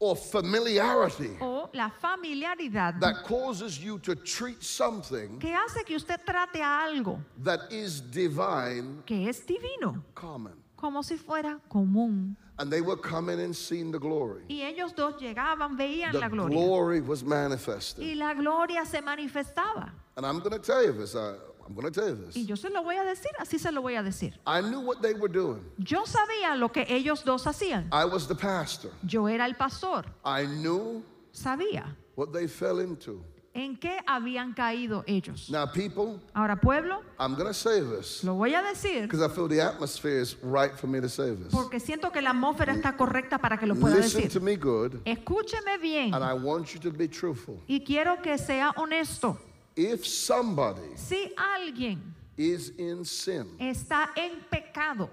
[0.02, 6.20] or familiarity o la familiaridad that causes you to treat something que hace que usted
[6.26, 10.54] trate a algo that is divine que es divino, common.
[10.76, 12.36] como si fuera común.
[12.58, 14.42] And they were coming and seeing the glory.
[14.50, 16.56] Y ellos dos llegaban, veían The la gloria.
[16.56, 18.04] glory was manifested.
[18.04, 19.92] Y la gloria se manifestaba.
[20.18, 21.16] And I'm going to tell you this.
[21.16, 21.34] I, uh,
[21.72, 22.48] I'm going to tell you Y this.
[22.48, 24.34] yo se lo voy a decir, así se lo voy a decir.
[24.46, 25.64] I knew what they were doing.
[25.78, 27.88] Yo sabía lo que ellos dos hacían.
[27.94, 28.92] I was the pastor.
[29.06, 30.04] Yo era el pastor.
[30.26, 31.02] I knew
[31.34, 33.24] Sabía what they fell into.
[33.54, 35.50] en qué habían caído ellos.
[35.50, 39.28] Now, people, Ahora, pueblo, I'm going to say this lo voy a decir because I
[39.28, 41.52] feel the atmosphere is right for me to say this.
[41.54, 44.42] porque siento que la atmósfera está correcta para que lo pueda Listen to decir.
[44.42, 47.60] me good, Escúcheme bien and I want you to be truthful.
[47.68, 49.38] y quiero que sea honesto.
[49.76, 52.00] If somebody Si alguien
[52.38, 55.10] is in sin, está en pecado,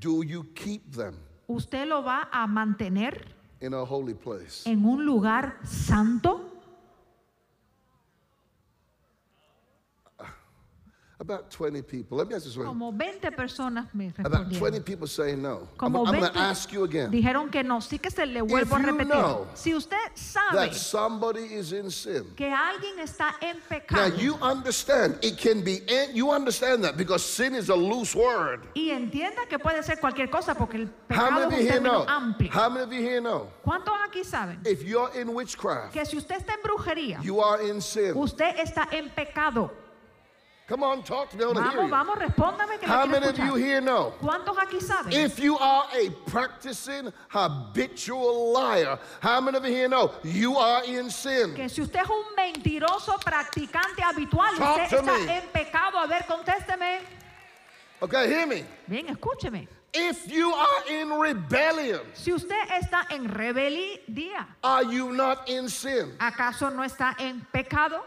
[0.00, 1.14] do you keep them
[1.46, 3.24] ¿usted lo va a mantener
[3.60, 4.66] in a holy place?
[4.66, 6.49] en un lugar santo?
[11.20, 12.16] About 20 people.
[12.16, 12.66] Let me ask you something.
[12.66, 14.84] Como 20 personas me About 20 respondieron.
[14.86, 15.68] people say no.
[15.72, 17.10] I'm, Como I'm 20 going to ask you again.
[17.10, 19.06] dijeron que no, sí que se le vuelvo a If you repetir.
[19.08, 22.24] know Si usted sabe That somebody is in sin.
[22.36, 25.82] que alguien está en Now pecado you understand it can be.
[26.14, 28.62] You understand that because sin is a loose word.
[28.74, 31.60] y entienda que puede ser cualquier cosa porque el How pecado many es of un
[31.60, 32.06] you here término know?
[32.08, 32.50] amplio.
[32.50, 33.46] How many of you here know?
[33.62, 37.60] ¿Cuántos aquí saben If you're in witchcraft, que si usted está en brujería, you are
[37.68, 38.16] in sin.
[38.16, 39.70] usted está en pecado?
[40.70, 41.42] Come on, talk to me.
[41.42, 41.90] I want to hear Vamos, you.
[41.90, 43.58] vamos, respóndame que How quiero many of you escuchar.
[43.58, 44.14] here know?
[44.22, 45.12] ¿Cuántos aquí saben?
[45.12, 50.84] If you are a practicing habitual liar, how many of you here know you are
[50.84, 51.54] in sin?
[51.56, 55.32] Que si usted es un mentiroso practicante habitual, Talk usted to está me.
[55.38, 55.98] en pecado.
[55.98, 57.00] A ver, contésteme.
[58.00, 58.64] Okay, hear me.
[58.88, 59.66] Bien, escúcheme.
[59.92, 66.12] If you are in rebellion, Si usted está en rebeldía, are you not in sin?
[66.20, 68.04] ¿acaso no está en pecado?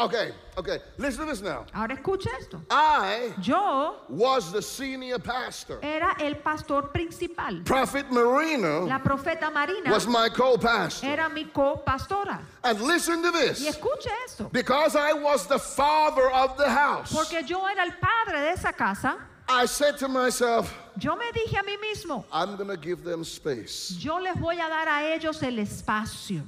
[0.00, 0.78] Okay, okay.
[0.96, 1.66] Listen to this now.
[1.74, 2.62] Ahora escuche esto.
[2.70, 5.80] I Yo was the senior pastor.
[5.82, 7.62] era el pastor principal.
[7.64, 11.04] Prophet Marina La profeta Marina was my co-pastor.
[11.04, 12.38] era mi co-pastora.
[12.62, 13.60] And listen to this.
[13.60, 13.76] Y this.
[13.76, 14.48] escuche esto.
[14.52, 18.72] Because I was the father of the house, Porque yo era el padre de esa
[18.72, 19.16] casa,
[19.48, 23.24] I said to myself, yo me dije a mí mismo, I'm going to give them
[23.24, 23.96] space.
[23.98, 26.42] yo les voy a dar a ellos el espacio.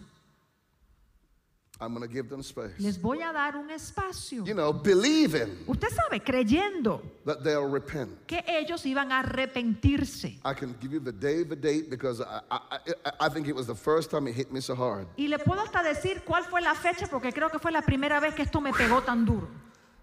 [1.81, 2.79] I'm going to give them space.
[2.79, 4.45] Les voy a dar un espacio.
[4.45, 8.11] You know, believing Usted sabe, creyendo that they'll repent.
[8.27, 10.39] que ellos iban a arrepentirse.
[10.45, 12.61] I can give you the day, the date, because I, I,
[13.07, 15.07] I, I think it was the first time it hit me so hard.
[15.17, 18.21] Y le puedo hasta decir cuál fue la fecha porque creo que fue la primera
[18.21, 19.49] vez que esto me pegó tan duro.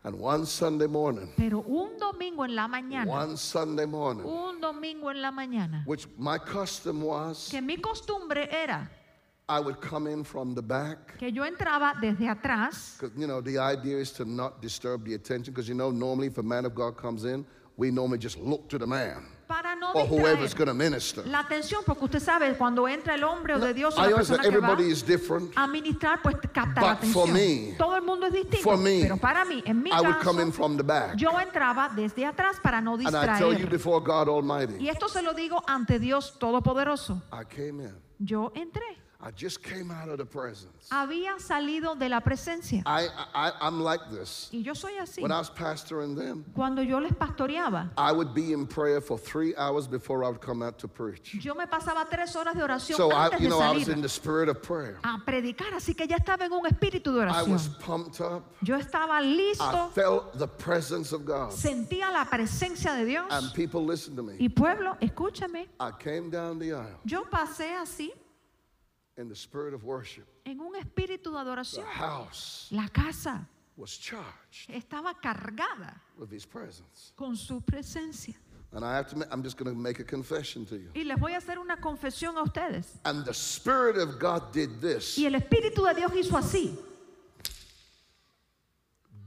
[0.04, 5.12] And one Sunday morning, Pero un domingo en la mañana, one Sunday morning, un domingo
[5.12, 8.90] en la mañana, which my custom was, que mi costumbre era
[9.50, 11.18] I would come in from the back.
[11.18, 15.14] que yo entraba desde atrás, Because, you know, the idea is to not disturb the
[15.14, 15.54] attention.
[15.54, 17.46] Because, you know, normally if a man of God comes in,
[17.78, 19.24] we normally just look to the man.
[19.48, 21.24] para no or whoever's going to minister.
[21.26, 24.16] la atención, porque usted sabe, cuando entra el hombre o de Dios o I la
[24.18, 25.54] understand persona que va everybody is different.
[25.56, 27.32] a ministrar, pues capta la atención.
[27.32, 30.42] me- Todo el mundo es distinto, me, pero para mí, en mi I would come
[30.42, 31.16] in caso, from the back.
[31.16, 33.70] yo entraba desde atrás para no And I tell you distraer.
[33.70, 37.22] before God Y Almighty, esto se lo digo ante Dios Todopoderoso.
[37.32, 37.96] I came in.
[38.20, 38.98] Yo entré.
[39.20, 40.90] I just came out of the presence.
[40.92, 42.84] Había salido de la presencia.
[42.86, 44.48] I, I, I'm like this.
[44.54, 45.24] Y yo soy así.
[45.24, 49.18] When I was pastoring them, Cuando yo les pastoreaba, I would be in prayer for
[49.18, 51.34] three hours before I would come out to preach.
[51.44, 53.88] yo me pasaba tres horas de oración So I, antes you de know, I was
[53.88, 55.00] in salir the spirit of prayer.
[55.04, 55.74] a predicar.
[55.74, 57.80] Así que ya estaba en un espíritu de I was oración.
[57.80, 58.44] pumped up.
[58.62, 61.52] Yo estaba I listo, felt the presence of God.
[61.54, 63.26] sentía la presencia de Dios.
[63.32, 64.36] And people listen to me.
[64.40, 68.12] Y pueblo, escúchame, I came down the aisle yo pasé así
[69.18, 70.26] in the spirit of worship.
[70.46, 71.86] en un espíritu de The adoración.
[71.86, 77.14] house La casa was charged estaba cargada with His presence.
[77.16, 78.36] con su presencia.
[78.74, 80.90] And I have to, ma- I'm just going to make a confession to you.
[80.94, 82.98] Y les voy a hacer una confesión a ustedes.
[83.06, 85.18] And the Spirit of God did this.
[85.18, 86.78] Y el Espíritu de Dios hizo así.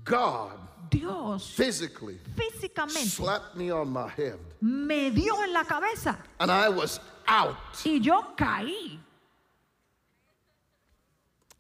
[0.05, 0.53] God
[0.91, 4.39] Dios physically físicamente slapped me on my head.
[4.61, 7.57] me dio en la cabeza And I was out.
[7.85, 8.99] y yo caí.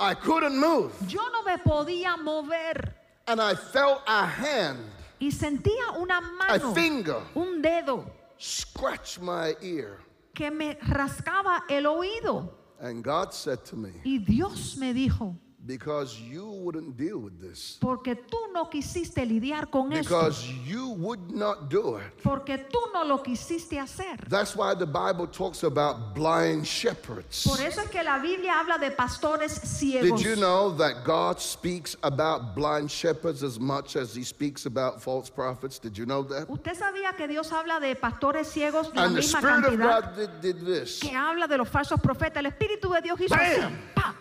[0.00, 0.92] I couldn't move.
[1.06, 2.94] Yo no me podía mover
[3.26, 4.78] And I felt a hand,
[5.20, 8.10] y sentía una a mano, finger, un dedo
[8.40, 9.98] scratch my ear.
[10.34, 12.48] que me rascaba el oído.
[12.80, 15.36] And God said to me, Y Dios me dijo,
[15.70, 20.88] Because you wouldn't deal with this, porque tú no quisiste lidiar con esto, because you
[20.90, 22.22] would not do it.
[22.22, 24.16] porque tú no lo quisiste hacer.
[24.28, 27.44] That's why the Bible talks about blind shepherds.
[27.46, 30.18] Por eso es que la Biblia habla de pastores ciegos.
[30.18, 35.00] Did you know that God speaks about blind shepherds as much as he speaks about
[35.00, 35.78] false prophets?
[35.78, 36.48] Did you know that?
[36.48, 40.02] ¿Usted sabía que Dios habla de pastores ciegos la And the misma Spirit of cantidad
[40.02, 40.98] God did, did this.
[41.00, 42.38] que habla de los falsos profetas?
[42.38, 43.60] El Espíritu de Dios hizo así,
[43.94, 44.16] Bam!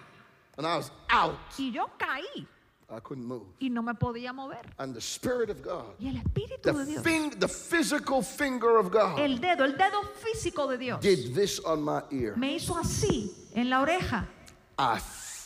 [0.59, 1.37] And I was out.
[1.57, 2.45] y yo caí
[2.91, 3.45] I couldn't move.
[3.61, 4.59] y no me podía mover.
[4.77, 8.91] And the Spirit of God, Y el Espíritu the, de Dios, the physical finger of
[8.91, 12.35] God, el dedo, el dedo físico de Dios, did this on my ear.
[12.35, 14.27] me hizo así en la oreja
[14.77, 14.99] I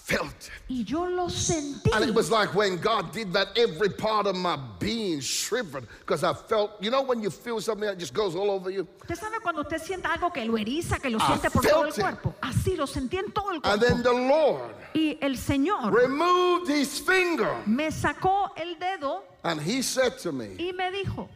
[0.04, 0.52] felt it.
[0.70, 1.90] y yo lo sentí.
[1.94, 6.24] And it was like when God did that, every part of my being shivered because
[6.26, 8.86] I felt, you know, when you feel something that just goes all over you?
[9.02, 11.94] Usted sabe cuando usted siente algo que lo eriza, que lo siente por todo el
[11.94, 12.36] cuerpo.
[12.42, 17.00] Así lo sentí en todo el And then the Lord Y el Señor removed his
[17.00, 21.30] finger me sacó el dedo and he said to me, y me dijo,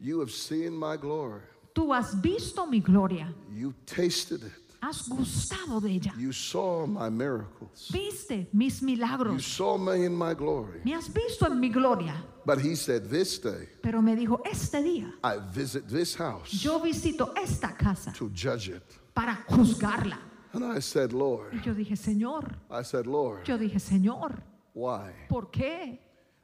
[0.00, 1.40] You have seen my glory.
[1.72, 4.67] tú has visto mi gloria, You tasted it.
[4.80, 7.88] Has gustado de ella, You saw my miracles.
[7.92, 10.80] viste mis You milagros, saw me in my glory.
[10.84, 12.14] me has visto en mi gloria.
[12.46, 16.80] But he said, This day Pero me dijo, este día I visit this house yo
[16.80, 18.82] visito esta casa to judge it.
[19.14, 20.18] para juzgarla.
[20.54, 24.42] And I said, Lord, Y yo dije, Señor, I said, Lord, yo dije, Señor,
[24.74, 25.10] why?
[25.28, 25.98] ¿por qué?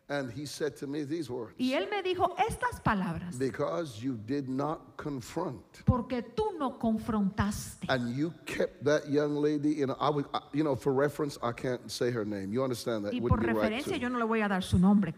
[0.06, 4.18] And he said to me these words Y él me dijo estas palabras, Because you
[4.26, 7.86] did not confront porque tú no confrontaste.
[7.88, 9.90] and you kept that young lady in.
[9.98, 12.52] I would, I- you know, for reference, I can't say her name.
[12.52, 13.14] You understand that?
[13.14, 13.98] Y por right referencia to.
[13.98, 15.14] yo no le voy a dar su nombre.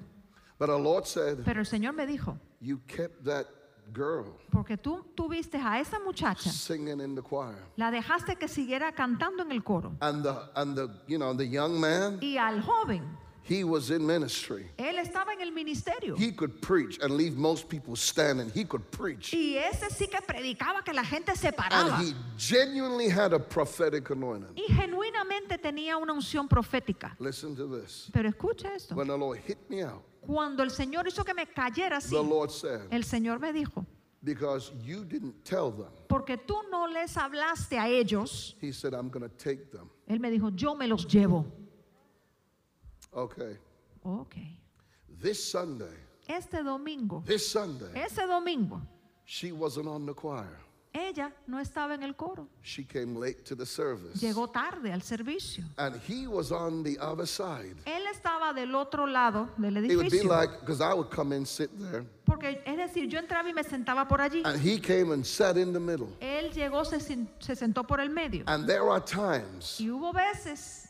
[0.59, 3.47] But our Lord said, Pero el Señor me dijo, You kept that
[3.93, 7.57] girl porque tú tuviste a esa muchacha, singing in the choir.
[7.77, 9.97] la dejaste que siguiera cantando en el coro.
[10.01, 13.03] And the, and the, you know, the young man, Y al joven,
[13.49, 14.67] he was in ministry.
[14.77, 16.17] él estaba en el ministerio.
[16.17, 18.51] He could preach and leave most people standing.
[18.51, 19.33] He could preach.
[19.33, 21.97] Y ese sí que predicaba que la gente se paraba.
[21.97, 24.55] And he genuinely had a prophetic anointing.
[24.57, 27.17] Y genuinamente tenía una unción profética.
[27.19, 28.11] Listen to this.
[28.13, 28.95] Pero escucha esto.
[28.95, 32.23] When the Lord hit me out, Cuando el Señor hizo que me cayera así, the
[32.23, 33.87] Lord said, el Señor me dijo,
[34.25, 39.09] Because you didn't tell them, porque tú no les hablaste a ellos, He said, I'm
[39.09, 39.89] going to take them.
[40.09, 41.45] Él me dijo, yo me los llevo.
[43.17, 43.57] Okay.
[44.05, 44.35] Ok.
[45.21, 45.95] This Sunday,
[46.29, 48.83] Este domingo, this Sunday, ese domingo,
[49.25, 50.59] she wasn't on the choir.
[50.93, 52.49] ella no estaba en el coro.
[52.63, 54.19] She came late to the service.
[54.21, 55.65] Llegó tarde al servicio.
[55.79, 57.77] And he was on the other side.
[57.87, 60.29] Él estaba del otro lado del It would be edificio.
[60.29, 63.63] like, because I would come in, sit there, Porque es decir, yo entraba y me
[63.63, 64.43] sentaba por allí.
[64.45, 66.09] and he came and sat in the middle.
[66.21, 68.45] Él llegó, se, se sentó por el medio.
[68.47, 70.86] And there are times, Y hubo veces,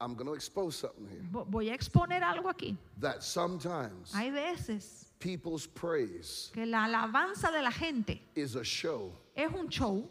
[0.00, 2.76] I'm going to expose something here, voy a exponer algo aquí.
[3.00, 9.12] that sometimes Hay veces people's praise que la alabanza de la gente is a show.
[9.36, 10.08] es un show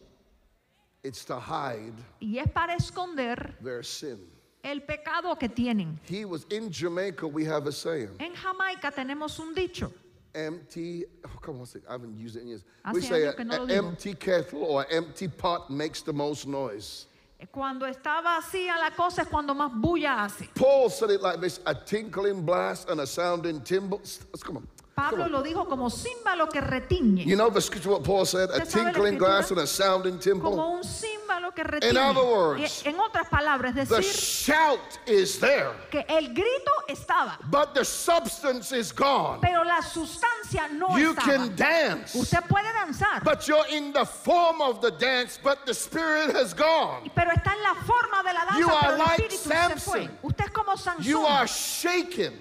[1.04, 4.20] It's to hide y es para esconder their sin.
[4.64, 5.98] el pecado que tienen.
[6.04, 8.10] He was in Jamaica, we have a saying.
[8.20, 9.90] En Jamaica tenemos un dicho.
[10.36, 12.64] empty, oh, come on, say, I haven't used it in years.
[12.84, 17.06] Hace we say años no an empty kettle or empty pot makes the most noise.
[17.52, 20.50] Cuando está vacía la cosa es cuando más bulla hace.
[20.56, 24.00] Paul said it like this a tinkling blast and a sounding timbre.
[24.44, 24.68] Come on.
[24.96, 28.50] Pablo lo dijo como címbalo que retiñe, You know the scripture what Paul said?
[28.50, 30.50] A ¿Usted sabe la tinkling glass and a sounding timbre.
[30.50, 31.96] como un címbalo que retiñe.
[31.96, 37.76] other words, Y- en otras palabras, The shout is there, que el grito estaba, but
[37.76, 39.40] the substance is gone.
[39.40, 40.37] pero la sustancia
[40.74, 41.26] no You estaba.
[41.26, 45.74] can dance, Usted puede danzar, but you're in the form of the dance, but the
[45.74, 47.10] spirit has gone.
[47.16, 49.50] pero está en la forma de la danza, You pero are el like espíritu se
[49.50, 50.00] fue.
[50.06, 50.18] Samson.
[50.24, 51.04] Usted es como Sansón.
[51.04, 51.48] You are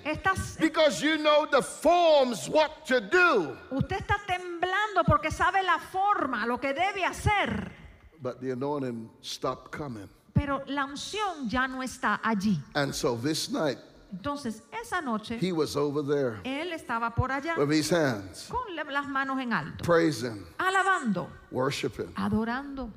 [0.04, 3.56] Estás- because you know the forms what to do.
[3.70, 7.70] usted está temblando porque sabe la forma, lo que debe hacer,
[8.22, 10.08] But the anointing stopped coming.
[10.34, 12.58] pero la unción ya no está allí.
[12.74, 13.78] And so this night,
[14.16, 18.74] Entonces, esa noche, he was over there él estaba por allá with his hands, con
[18.74, 22.12] las manos en alto, praising, alabando, worshiping.
[22.16, 22.90] adorando.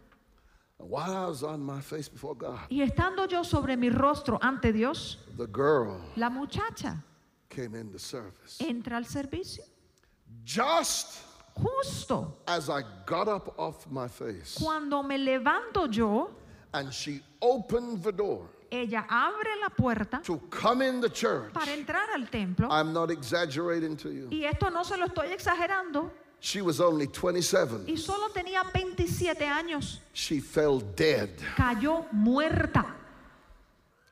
[0.79, 4.39] And while I was on my face before God, Y estando yo sobre mi rostro
[4.41, 7.03] ante Dios, the girl la muchacha
[7.49, 8.57] came into service.
[8.59, 9.63] entra al servicio.
[10.45, 11.25] Just
[11.61, 16.29] Justo as I got up off my face cuando me levanto yo,
[16.73, 21.71] and she opened the door ella abre la puerta to come in the church, para
[21.75, 22.67] entrar al templo.
[22.69, 24.27] I'm not exaggerating to you.
[24.31, 26.09] Y esto no se lo estoy exagerando.
[26.41, 27.85] She was only 27.
[27.87, 29.99] Y solo tenía 27 años.
[30.13, 32.85] She fell dead Cayó muerta.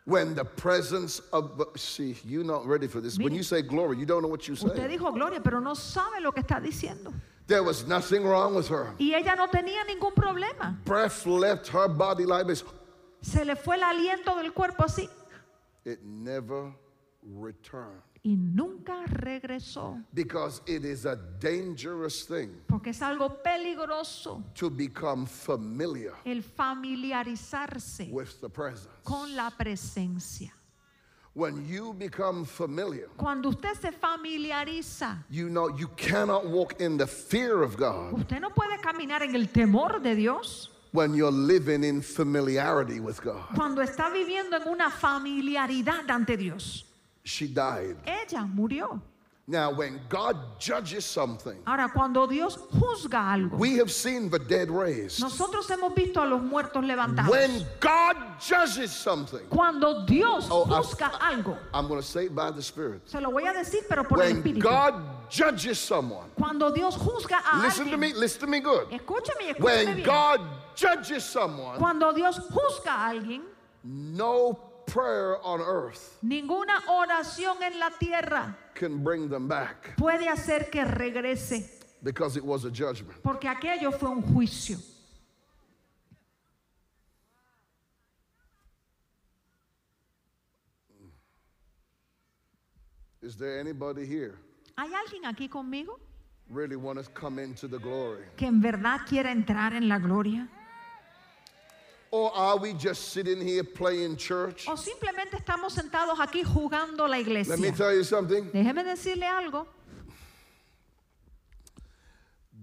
[0.05, 3.38] when the presence of see you're not ready for this when Mire.
[3.38, 6.22] you say glory you don't know what you Usted say dijo gloria, pero no sabe
[6.22, 7.14] lo que está diciendo.
[7.45, 10.78] there was nothing wrong with her Y ella no tenía ningún problema.
[10.86, 12.64] breath left her body like this
[13.22, 15.09] Se le fue el aliento del cuerpo así.
[15.86, 16.74] It never
[17.24, 18.01] returned.
[18.24, 20.03] Y nunca regresó.
[20.13, 28.09] because it is a dangerous thing Porque es algo peligroso to become familiar el familiarizarse
[28.11, 28.89] with the presence.
[29.05, 30.51] con la presencia.
[31.34, 37.07] when you become familiar Cuando usted se familiariza, you know you cannot walk in the
[37.07, 38.13] fear of God.
[38.13, 43.21] usted no puede caminar en el temor de Dios when you're living in familiarity with
[43.21, 46.85] God cuando está viviendo en una familiaridad ante Dios.
[47.23, 48.99] she died Ella murió.
[49.49, 54.69] Now when God judges something Ahora, cuando Dios juzga algo, We have seen the dead
[54.69, 55.21] raised.
[55.21, 57.29] nosotros hemos visto a los muertos levantados.
[57.29, 62.35] When God judges something, Cuando Dios Oh, I- juzga algo, I'm going to say it
[62.35, 63.01] by the Spirit.
[63.09, 64.61] se lo voy a decir, pero por el When Espíritu.
[64.63, 68.89] God judges someone, Cuando Dios juzga a listen to alguien, me, listen to me good.
[68.91, 70.05] escúcheme y escúcheme When bien.
[70.05, 70.41] God
[70.75, 73.43] judges someone, Cuando Dios juzga a alguien,
[73.83, 80.69] no prayer on earth ninguna oración en la tierra can bring them back puede hacer
[80.69, 81.69] que regrese,
[82.03, 83.21] because it was a judgment.
[83.23, 84.78] porque aquello fue un juicio.
[93.21, 94.36] Is there anybody here
[94.78, 95.99] ¿Hay alguien aquí conmigo
[96.49, 98.23] really want to come into the glory?
[98.38, 100.47] que en verdad quiera entrar en la gloria?
[102.12, 104.68] Or are we just sitting here playing church?
[104.68, 107.55] ¿O simplemente estamos sentados aquí jugando la iglesia?
[107.55, 108.49] Let me tell you something.
[108.51, 109.68] Déjeme decirle algo.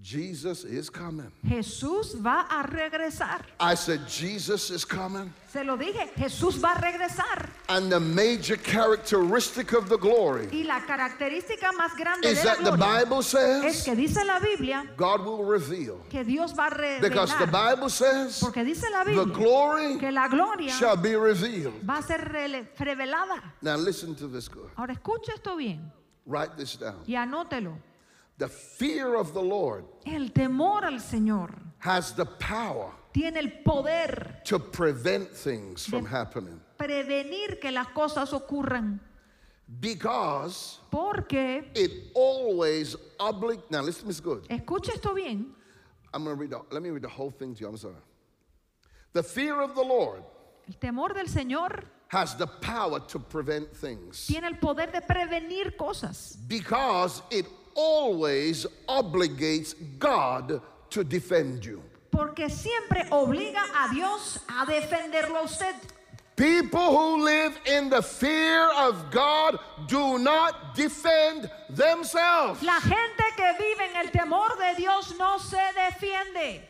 [0.05, 1.31] Jesus is coming.
[1.47, 3.41] Jesús va a regresar.
[3.59, 5.33] I said, Jesus is coming.
[5.51, 7.49] Se lo dije, Jesús va a regresar.
[7.69, 12.53] And the major characteristic of the glory Y la característica más grande is de la
[12.53, 15.97] that the gloria Bible es says que dice la Biblia God will reveal.
[16.07, 17.75] que Dios va a Because the revelar.
[17.75, 21.73] Bible says Porque dice la the Biblia glory que la gloria shall be revealed.
[21.83, 22.19] va a ser
[22.77, 23.41] revelada.
[23.63, 24.69] Now listen to this good.
[24.77, 25.91] Ahora escuche esto bien
[26.27, 27.01] Write this down.
[27.07, 27.75] y anótelo.
[28.37, 34.41] The fear of the Lord El temor al Señor has the power tiene el poder
[34.43, 36.59] to prevent things from happening.
[36.77, 38.99] prevenir que las cosas ocurran.
[39.79, 43.61] Because Porque, it always oblig.
[43.71, 44.43] Now listen to this good.
[44.49, 45.53] escuche esto bien,
[46.13, 46.49] I'm going to read.
[46.51, 47.67] The, let me read the whole thing to you.
[47.69, 47.95] I'm sorry.
[49.13, 50.23] The fear of the Lord
[50.67, 55.75] el temor del Señor has the power to prevent things tiene el poder de prevenir
[55.77, 56.37] cosas.
[56.47, 57.45] because it
[57.75, 61.81] always obligates God to defend you.
[62.11, 65.75] Porque siempre obliga a Dios a defenderlo a usted.
[66.35, 69.57] People who live in the fear of God
[69.87, 72.61] do not defend themselves.
[72.61, 76.61] La gente que vive en el temor de Dios no se defiende.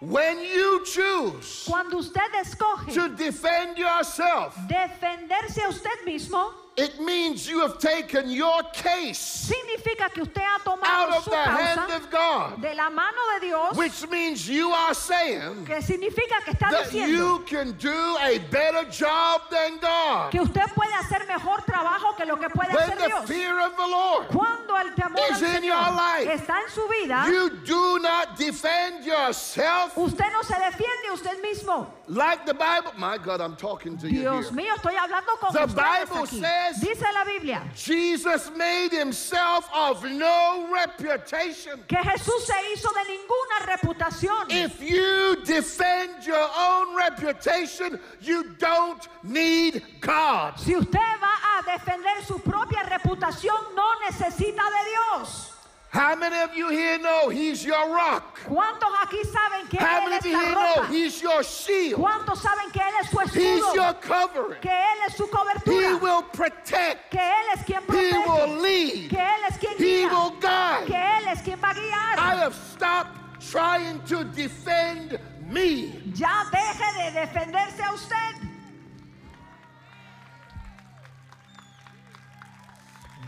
[0.00, 7.46] When you choose Cuando usted escoge to defend yourself, defenderse a usted mismo, it means
[7.46, 11.78] you have taken your case significa que usted ha out tomado of su the hand
[11.80, 16.40] causa of God, de la mano de Dios, which means you are saying que significa
[16.44, 20.30] que está that diciendo you can do a better job than God.
[20.30, 23.26] que usted puede hacer mejor trabajo que lo que puede When hacer the Dios.
[23.28, 26.70] fear of the Lord, Cuando el temor is al in your Señor life, está en
[26.70, 31.86] su vida, you do not defend yourself usted no se defiende usted mismo.
[32.08, 32.92] like the Bible.
[32.96, 34.56] My God, I'm talking to you Dios here.
[34.56, 36.40] mío, estoy hablando con The ustedes Bible aquí.
[36.70, 41.82] Says- Dice la Biblia Jesus made himself of no reputation.
[41.88, 44.46] que Jesús se hizo de ninguna reputación.
[44.50, 50.58] If you defend your own reputation, you don't need God.
[50.58, 55.51] Si usted va a defender su propia reputación, no necesita de Dios.
[55.92, 58.40] How many of you here know he's your rock?
[58.46, 62.00] ¿Cuántos aquí saben que How many of you here know he's your shield?
[62.00, 63.34] ¿Cuántos saben que Él es su escudo?
[63.34, 64.60] He's your covering.
[64.62, 65.90] Que Él es su cobertura.
[65.90, 67.10] He will protect.
[67.10, 68.10] Que Él es quien protege.
[68.10, 69.10] He will lead.
[69.10, 70.86] Que Él es quien He will guía.
[70.86, 70.94] Que.
[70.94, 72.18] Él es quien va a I guiar.
[72.18, 75.18] I have stopped trying to defend
[75.50, 76.00] me.
[76.14, 78.41] Ya deje de defenderse a usted.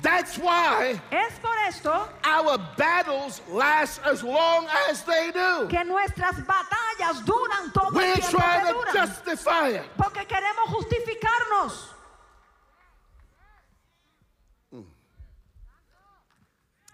[0.04, 5.66] That's why Es por esto our battles last as long as they do.
[5.68, 8.94] que nuestras batallas duran todo el We're tiempo que trying to duran.
[9.08, 9.82] justify it.
[9.96, 11.88] Porque queremos justificarnos.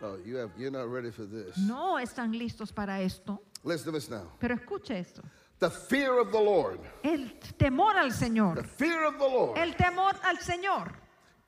[0.03, 1.57] Oh, you have you're not ready for this.
[1.59, 3.39] No están listos para esto.
[3.65, 4.31] Listen to this now.
[4.41, 5.21] Pero escuche esto.
[5.59, 6.81] The fear of the Lord.
[7.05, 8.65] El temor al The Señor.
[8.67, 10.93] fear of the Lord El temor al Señor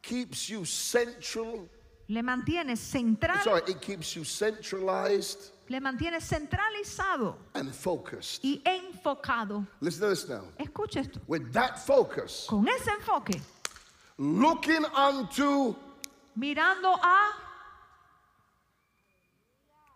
[0.02, 1.68] keeps you central.
[2.08, 8.42] le mantiene central, Sorry, it keeps you centralized le mantiene centralizado and focused.
[8.44, 9.66] y enfocado.
[9.80, 10.42] Listen to this now.
[10.58, 11.20] Escuche esto.
[11.28, 13.40] With that focus, Con ese enfoque,
[14.18, 15.74] looking unto
[16.38, 17.30] mirando a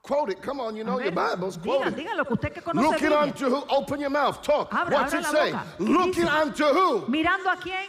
[0.02, 0.40] quote it.
[0.40, 1.56] Come on, you know A your ver, Bibles.
[1.56, 1.96] Quote diga, it.
[1.96, 3.64] diga lo que usted que conoce Looking unto who?
[3.68, 4.40] Open your mouth.
[4.40, 4.72] Talk.
[4.72, 5.50] Abra, What's abra it say?
[5.52, 5.66] boca.
[5.80, 7.00] Looking Dice- unto who?
[7.08, 7.88] Mirando a quién?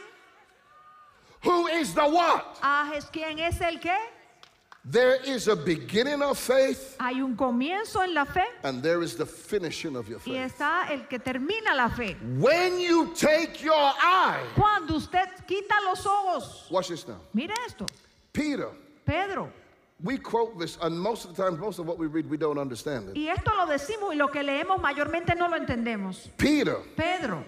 [1.80, 2.58] Is the what?
[2.64, 3.96] A es- quién es el qué?
[4.90, 9.16] There is a beginning of faith Hay un comienzo en la fe and there is
[9.16, 10.54] the finishing of your y faith.
[10.54, 12.16] está el que termina la fe.
[12.40, 17.20] When you take your eye, Cuando usted quita los ojos, watch this now.
[17.34, 17.86] mire esto,
[18.32, 18.70] Peter,
[19.06, 19.52] Pedro.
[20.02, 22.58] we quote this, and most of the time, most of what we read, we don't
[22.58, 23.18] understand it.
[23.18, 26.30] Y esto lo decimos y lo que leemos mayormente no lo entendemos.
[26.38, 27.44] Peter Pedro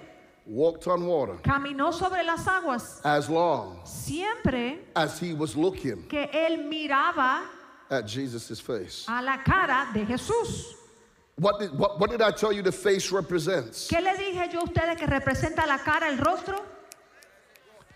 [0.50, 6.28] walked on water caminó sobre las aguas as long siempre as he was looking que
[6.34, 7.43] él miraba
[7.91, 9.06] at Jesus' face.
[9.08, 10.76] a la cara de Jesús.
[11.38, 13.88] What did, what, what did I tell you the face represents?
[13.88, 16.60] ¿Qué le dije yo a ustedes que representa la cara, el rostro?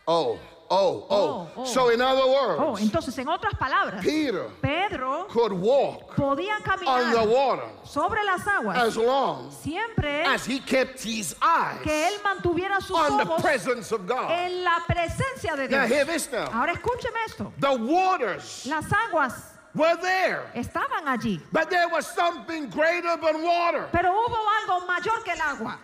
[0.08, 0.40] Oh,
[0.74, 1.16] oh, oh.
[1.16, 1.66] Oh, oh.
[1.66, 6.64] So, in other Oh, words, entonces en otras palabras, Peter Pedro could walk podía on
[6.64, 12.08] the caminar water sobre las aguas as long siempre as he kept his eyes que
[12.08, 14.32] él mantuviera sus on the ojos presence of God.
[14.32, 16.28] en la presencia de Now, hear Dios.
[16.28, 16.50] this now.
[16.52, 17.54] Ahora escúcheme esto.
[17.60, 19.34] The waters Las aguas
[19.76, 23.88] were there, estaban allí, but there was something greater than water.
[23.92, 25.78] pero hubo algo mayor que el agua.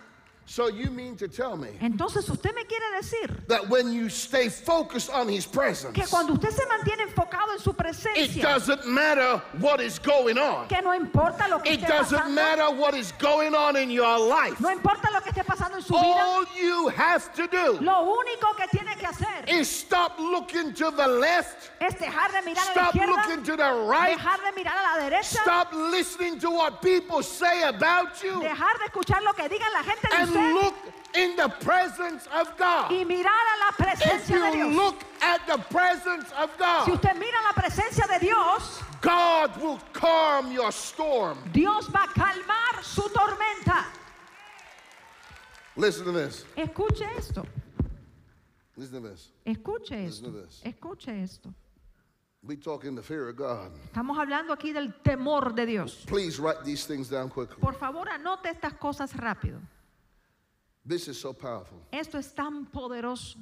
[0.50, 4.48] So, you mean to tell me Entonces usted me quiere decir that when you stay
[4.48, 8.84] focused on his presence, que cuando usted se mantiene enfocado en su it presencia, doesn't
[8.84, 10.66] matter what is going on.
[10.66, 13.92] que no importa lo que It esté doesn't pasando, matter what is going on in
[13.92, 14.58] your life.
[14.60, 18.12] no importa lo que esté pasando en su vida, All you have to do lo
[18.18, 22.64] único que tiene que hacer is stop looking to the left, es dejar de mirar
[22.64, 25.72] a la stop izquierda, looking to the right, dejar de mirar a la derecha, stop
[25.92, 30.08] listening to what people say about you, dejar de escuchar lo que digan la gente
[30.08, 30.74] de and usted look
[31.14, 32.90] in the presence of God.
[32.90, 34.76] y mirar a la If presencia de you Dios.
[34.76, 39.80] look at the presence of Si God, usted mira la presencia de Dios, God will
[39.92, 41.38] calm your storm.
[41.52, 43.86] Dios va a calmar su tormenta.
[45.76, 46.44] Listen to this.
[46.56, 47.44] Escuche esto,
[48.76, 49.28] Listen to this.
[49.46, 50.60] escuche Listen esto, to this.
[50.64, 51.54] escuche esto.
[52.42, 53.70] We talking the fear of God.
[53.92, 56.04] Estamos hablando aquí del temor de Dios.
[56.06, 57.60] Please write these things down quickly.
[57.60, 59.58] Por favor, anote estas cosas rápido.
[60.84, 61.78] This is so powerful.
[61.92, 63.36] Esto es tan poderoso.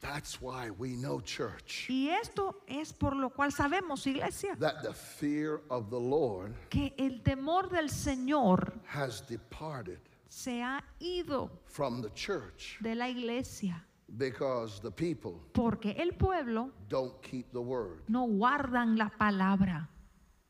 [0.00, 4.94] That's why we know, church, Y esto es por lo cual sabemos, iglesia, that the
[4.94, 12.00] fear of the Lord que el temor del Señor has departed se ha ido from
[12.00, 13.82] the church de la iglesia.
[14.16, 18.00] because the people Porque el pueblo don't keep the word.
[18.08, 19.88] no guardan la palabra.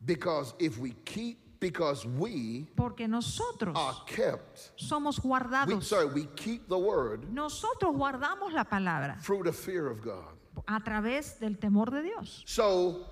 [0.05, 5.85] Because if we keep, because we Porque nosotros are kept, somos we, guardados.
[5.85, 10.35] sorry, we keep the word Nosotros guardamos la palabra through the fear of God.
[10.67, 12.43] a través del temor de Dios.
[12.47, 13.07] So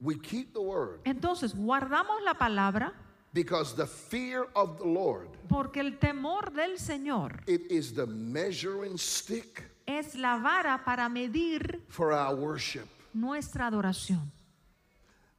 [0.00, 2.92] we keep the word Entonces, guardamos la palabra
[3.32, 8.98] because the fear of the Lord porque el temor del Señor it is the measuring
[8.98, 12.86] stick es la vara para medir for our worship.
[13.14, 14.30] nuestra adoración.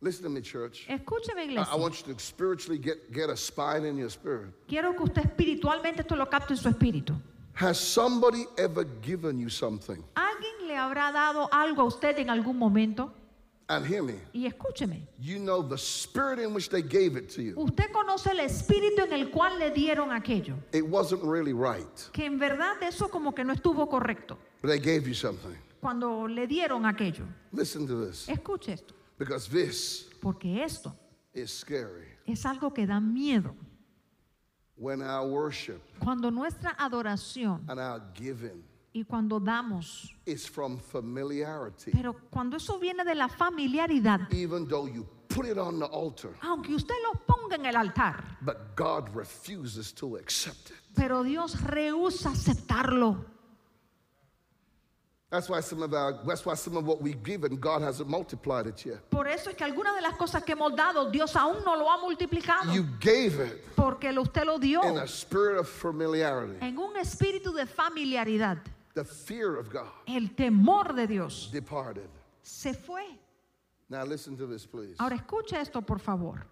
[0.04, 0.86] Listen to me, church.
[0.90, 1.78] Escúcheme, I, I iglesia.
[1.78, 4.50] want you to spiritually get, get a spine in your spirit.
[4.68, 7.16] Quiero que usted espiritualmente esto lo capte en su espíritu.
[7.56, 10.04] Has somebody ever given you something?
[10.16, 13.14] ¿Alguien le habrá dado algo a usted en algún momento?
[13.70, 14.16] And hear me.
[14.34, 17.54] Y escúcheme, You know the spirit in which they gave it to you.
[17.56, 22.26] usted conoce el espíritu en el cual le dieron aquello, It wasn't really right, que
[22.26, 25.56] en verdad eso como que no estuvo correcto but they gave you something.
[25.80, 27.24] cuando le dieron aquello.
[27.54, 30.96] Listen to this, Escuche esto, because this porque esto
[31.34, 32.08] is scary.
[32.28, 33.56] es algo que da miedo.
[34.76, 41.92] When our worship Cuando nuestra adoración and our giving y cuando damos, is from familiarity,
[41.92, 46.32] pero cuando eso viene de la familiaridad, even though you put it on the altar,
[46.42, 50.78] aunque usted lo ponga en el altar, but God refuses to accept it.
[50.96, 53.26] pero Dios rehúsa aceptarlo.
[55.34, 58.68] That's why some of our, that's why some of what we've given, God hasn't multiplied
[58.68, 59.10] it yet.
[59.10, 61.88] Por eso es que algunas de las cosas que hemos dado, Dios aún no lo
[61.90, 62.72] ha multiplicado.
[62.72, 66.54] You gave it Porque usted lo dio in a spirit of familiarity.
[66.62, 68.60] en un espíritu de familiaridad.
[68.94, 72.08] The fear of God El temor de Dios departed.
[72.44, 73.02] se fue.
[73.90, 74.96] Now listen to this, please.
[75.00, 76.46] Ahora escuche esto, por favor.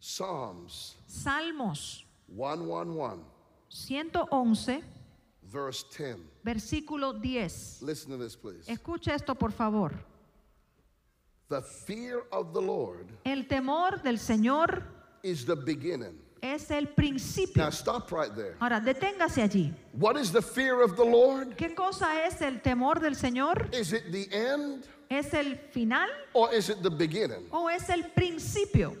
[0.00, 2.04] Psalms Salmos
[2.34, 3.20] 111,
[3.68, 4.82] 111,
[5.50, 6.18] verse 10.
[6.44, 7.78] versículo 10.
[7.82, 8.66] Listen to this, please.
[8.70, 9.92] Escuche esto, por favor.
[11.48, 14.82] The fear of the Lord El temor del Señor
[15.22, 16.18] is the beginning.
[16.42, 17.62] es el principio.
[17.64, 18.54] Now stop right there.
[18.60, 19.72] Ahora, deténgase allí.
[19.92, 21.56] What is the fear of the Lord?
[21.56, 23.68] ¿Qué cosa es el temor del Señor?
[23.74, 27.48] Is it the end ¿Es el final or is it the beginning?
[27.50, 28.94] o es el principio?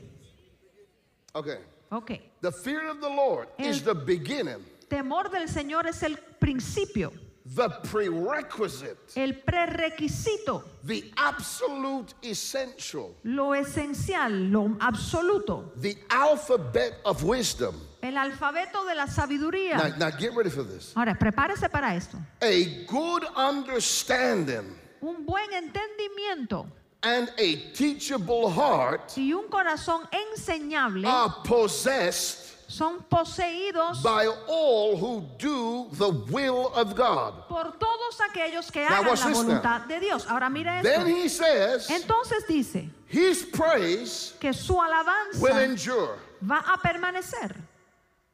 [1.34, 1.58] Okay.
[1.92, 2.12] Ok.
[2.40, 7.12] The fear of the Lord is El- the beginning, Temor del Señor es el principio,
[7.54, 17.74] the prerequisite, el prerequisito, the absolute essential, lo esencial, lo absoluto, the alphabet of wisdom.
[18.02, 19.98] el alfabeto de la Now, sabiduría.
[19.98, 20.92] now get ready for this.
[20.96, 22.16] Ahora, prepárese para esto.
[22.40, 26.66] A good understanding Un buen entendimiento
[27.02, 35.24] and a teachable heart y un corazón enseñable are possessed son poseídos by all who
[35.38, 37.32] do the will of God.
[37.48, 39.32] por todos aquellos que Now, hagan la now.
[39.34, 40.26] voluntad de Dios.
[40.28, 41.06] Ahora mire Then esto.
[41.08, 46.18] he says, Entonces dice His praise que su will alabanza endure.
[46.42, 47.54] va a permanecer.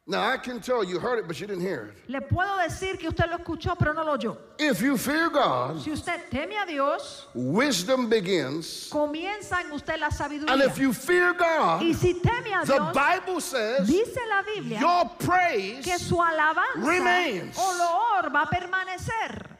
[0.07, 2.09] Now, I can tell you heard it, but you didn't hear it.
[2.11, 4.37] Le puedo decir que usted lo escuchó, pero no lo oyó.
[4.59, 8.87] If you fear God, Si usted teme a Dios, wisdom begins.
[8.91, 10.67] comienza en usted la And sabiduría.
[10.67, 14.79] if you fear God, Y si teme a the Dios, Bible says dice la Biblia
[14.79, 15.99] your que praise.
[15.99, 17.57] su alabanza remains.
[17.57, 17.73] o
[18.21, 19.54] loor va a permanecer.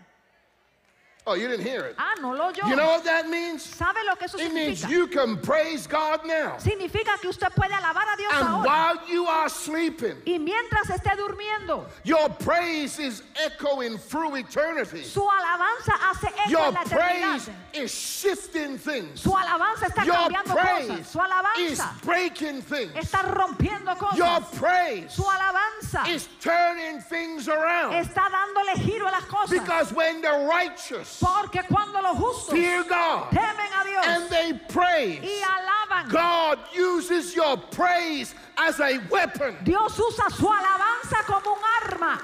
[1.27, 1.95] Oh, you didn't hear it.
[1.97, 2.69] Ah, no lo oyó.
[2.69, 3.63] You know what that means?
[3.63, 4.89] ¿Sabe lo que eso It means significa?
[4.91, 6.57] you can praise God now.
[6.59, 8.67] Significa que usted puede alabar a Dios And ahora.
[8.67, 15.01] while you are sleeping, Y mientras esté durmiendo, your praise is echoing through eternity.
[15.01, 17.73] su alabanza hace eco Your en la praise eternidad.
[17.73, 19.21] is shifting things.
[19.21, 20.61] Su alabanza está Your cambiando cosas.
[20.85, 22.93] praise Su is alabanza breaking things.
[22.93, 24.59] está rompiendo Your cosas.
[24.59, 27.93] praise Su alabanza is turning things around.
[27.93, 29.49] está dándole giro a las cosas.
[29.49, 34.53] Because when the righteous Porque cuando los justos fear God temen a Dios and they
[34.69, 39.55] praise, y alaban, God uses your praise as a weapon.
[39.63, 42.21] Dios usa su alabanza como un arma.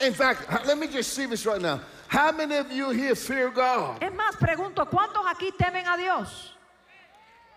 [0.00, 1.80] In fact, let me just see this right now.
[2.08, 4.00] How many of you here fear God?
[4.02, 6.52] Es más, pregunto, ¿cuántos aquí temen a Dios?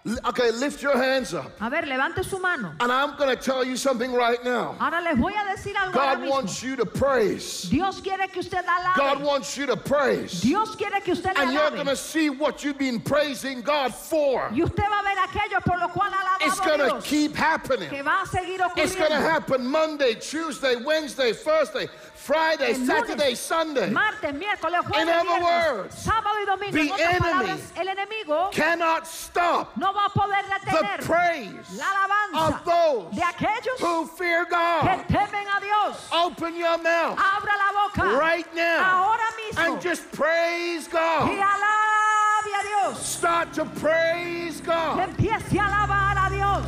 [0.06, 1.52] Okay, lift your hands up.
[1.60, 2.74] A ver, levante su mano.
[2.80, 4.78] And I'm going to tell you something right now.
[4.80, 6.30] Ahora les voy a decir algo ahora God mismo.
[6.30, 7.64] wants you to praise.
[7.64, 8.64] Dios quiere que usted
[8.96, 10.42] God wants you to praise.
[10.42, 14.50] Dios quiere que usted And you're going to see what you've been praising God for.
[14.54, 17.90] Y usted va a ver aquello por lo cual ha It's going to keep happening.
[17.90, 21.88] Que va a seguir It's going to happen Monday, Tuesday, Wednesday, Thursday,
[22.24, 23.90] Friday, El Saturday, lunes, Sunday.
[23.90, 26.74] Martes, miércoles, jueves, In other words, sábado y domingo.
[26.74, 31.78] the En otras enemy palabras, el enemigo Cannot stop no va a poder the praise
[31.78, 35.06] la alabanza of those de aquellos who fear que God.
[35.08, 36.08] temen a Dios.
[36.12, 41.30] Open your mouth Abra la boca right now ahora mismo and just praise God.
[41.30, 43.06] alabe alabe a Dios.
[43.06, 45.00] Start to praise God.
[45.00, 46.66] Empiece a alabar a Dios.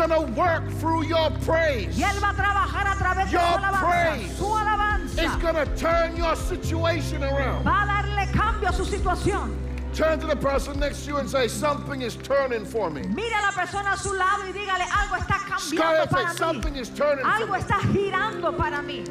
[0.00, 1.94] Going to work through your praise.
[1.98, 3.80] Y Él va a trabajar a través de su alabanza.
[3.80, 7.66] praise Su alabanza It's going to turn your situation around.
[7.66, 9.54] va a darle cambio a su situación.
[9.92, 13.02] Turn to the person next to you and say, Something is turning for me.
[13.02, 16.80] Mire a la persona a su lado y dígale, algo está cambiando para Something mí.
[16.80, 17.58] is turning for Algo me.
[17.58, 19.04] está girando para mí.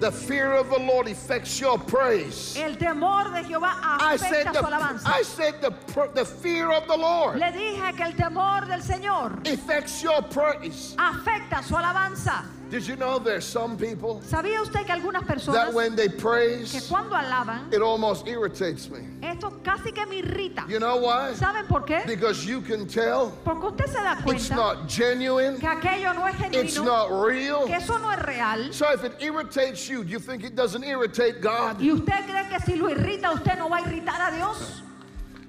[0.00, 2.56] The fear of the Lord affects your praise.
[2.56, 5.06] El temor de Jehová I said afecta the, su alabanza.
[5.06, 9.46] I said the, the fear of the Lord Le dije que el temor del Señor
[9.46, 10.94] affects your praise.
[10.98, 12.44] afecta su alabanza.
[12.68, 16.88] Did you know there's some people ¿Sabía usted que algunas that when they que praise,
[16.88, 19.00] cuando alaban, it almost irritates me?
[19.22, 20.68] esto casi que me irrita?
[20.68, 21.32] You know why?
[21.34, 22.04] ¿Saben por qué?
[22.06, 26.34] Because you can tell Porque usted se da it's not genuine, que aquello no es
[26.54, 27.66] it's not real.
[27.66, 28.72] que eso no es real.
[28.72, 31.80] So if it irritates you, do you think it doesn't irritate God?
[31.80, 34.82] ¿Y usted cree que si lo irrita, usted no va a irritar a Dios?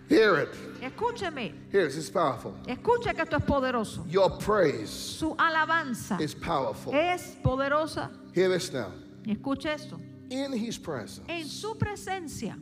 [0.08, 0.67] Hear it.
[0.82, 2.54] Escúcheme, Here, this is powerful.
[2.68, 4.06] escuche que esto es poderoso.
[4.08, 6.94] Your praise Su alabanza is powerful.
[6.94, 8.10] es poderosa.
[8.34, 8.92] Hear this now.
[9.26, 10.00] Escuche esto.
[10.30, 12.56] In His presence, En su presencia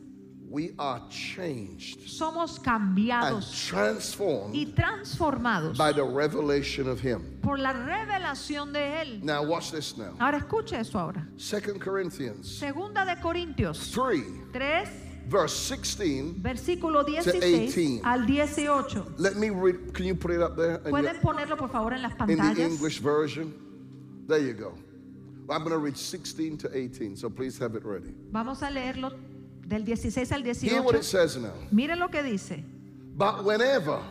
[0.47, 7.39] we are changed somos and cambiados transformed y transformados by the revelation of Him.
[7.41, 9.23] por la revelación de Él.
[9.23, 10.13] Now, watch this now.
[10.19, 11.27] Ahora escuche eso ahora.
[11.37, 14.21] Second Corinthians Segunda de Corintios 3,
[14.53, 14.89] 3,
[15.27, 16.35] verse 16.
[16.41, 18.01] versículo 16 18.
[18.03, 19.15] al 18.
[19.17, 19.93] Let me read.
[19.93, 20.81] Can you put it up there?
[20.85, 22.59] in ¿Pueden ponerlo por favor en las in the pantallas?
[22.59, 23.53] English version.
[24.27, 24.73] There you go.
[25.49, 28.13] I'm going to read 16 to 18, so please have it ready.
[28.31, 29.11] Vamos a leerlo
[29.67, 31.03] del 16 al Hear what it 18.
[31.03, 31.53] says now.
[31.71, 32.63] Mire lo que dice.
[33.15, 34.01] But whenever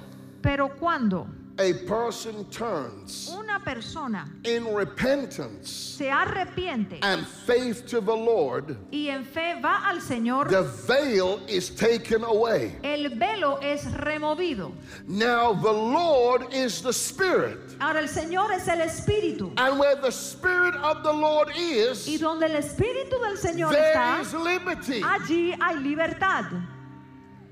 [0.43, 1.27] Pero cuando
[1.59, 9.09] a person turns una persona in repentance se arrepiente and faith to the Lord, y
[9.09, 12.77] en fe va al Señor, the veil is taken away.
[12.83, 14.73] el velo es removido.
[15.07, 17.59] Now the Lord is the Spirit.
[17.81, 19.53] Ahora el Señor es el Espíritu.
[19.57, 23.95] And where the Spirit of the Lord Y is, donde el Espíritu del Señor there
[23.95, 26.47] está, is liberty, allí hay libertad.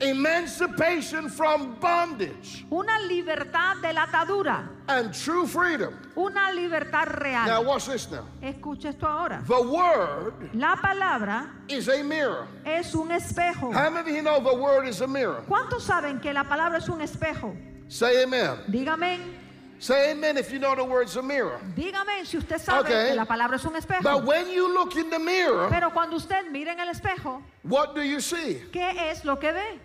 [0.03, 4.69] Emancipation from bondage, Una libertad de la atadura.
[4.89, 5.97] and true freedom.
[6.17, 7.65] Una libertad Now, real.
[7.65, 8.25] watch this now.
[8.43, 9.43] Escucha esto ahora.
[9.47, 12.47] The Word La palabra is a mirror.
[12.65, 13.73] es un espejo.
[13.73, 15.43] How many of you know the Word is a mirror?
[15.49, 17.55] ¿Cuántos saben que la palabra es un espejo?
[17.89, 18.59] Say amen.
[18.71, 19.19] Dígame,
[19.79, 21.59] Say amen if you know the word's a mirror.
[21.77, 23.09] dígame si usted sabe Okay.
[23.09, 24.25] que la palabra es un But espejo.
[24.25, 28.01] when you look in the mirror, Pero cuando usted mira en el espejo, what do
[28.01, 28.63] you see?
[28.73, 29.81] ¿qué es lo que ve?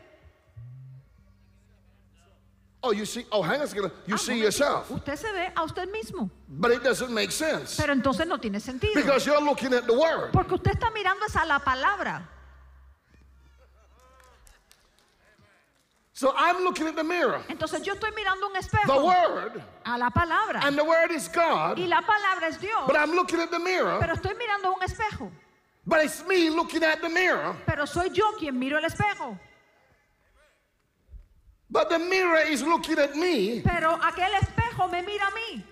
[2.84, 3.92] Oh, you see, oh, hang on a second.
[4.06, 4.44] You Ah, see momentito.
[4.46, 4.92] yourself.
[4.92, 6.30] Usted se ve a usted mismo.
[6.48, 8.94] But it doesn't make sense Pero entonces no tiene sentido.
[8.94, 10.32] because you're looking at the Word.
[10.32, 12.22] Porque usted está mirando esa la palabra.
[16.14, 19.98] So I'm looking at the mirror, Entonces yo estoy mirando un the espejo Word, a
[20.00, 20.62] la palabra.
[20.64, 22.88] and the Word is God, Y la palabra es Dios.
[22.88, 25.32] but I'm looking at the mirror, Pero estoy mirando un espejo.
[25.86, 29.38] but it's me looking at the mirror, Pero soy yo quien miro el espejo.
[31.70, 35.64] But the mirror is looking at me, Pero aquel espejo me mira a mí.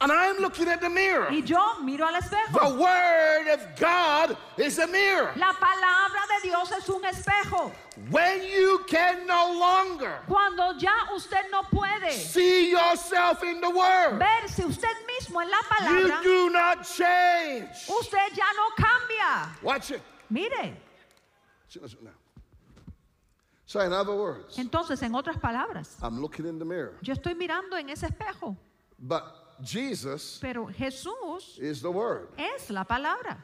[0.00, 1.28] and I'm looking at the mirror.
[1.30, 2.78] Y yo miro al The espejo.
[2.78, 5.32] Word of God is a mirror.
[5.36, 7.70] La palabra de Dios es un espejo.
[8.10, 14.18] When you can no longer Cuando ya usted no puede see yourself in the Word,
[14.18, 17.68] verse usted mismo en la you palabra, do not change.
[17.88, 19.62] usted ya no cambia.
[19.62, 20.02] Watch it.
[20.28, 20.74] Mire.
[23.74, 27.34] So, in other words, entonces en otras palabras, I'm looking in the mirror, yo estoy
[27.34, 28.56] mirando en ese espejo,
[28.96, 29.24] but
[29.64, 32.28] Jesus pero Jesús is the Word.
[32.38, 33.36] es la palabra.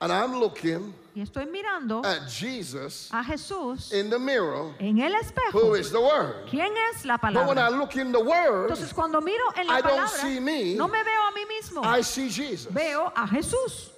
[0.00, 5.12] And I'm looking Y estoy mirando at Jesus a Jesús in the mirror, en el
[5.12, 5.78] who espejo.
[5.78, 6.48] is the Word.
[6.50, 7.78] ¿Quién es la But when I palabra?
[7.78, 10.74] look in the Word, Entonces cuando miro en la I don't palabra, see me.
[10.74, 12.72] no me veo a mí mismo, I see Jesus.
[12.74, 13.89] veo a Jesús.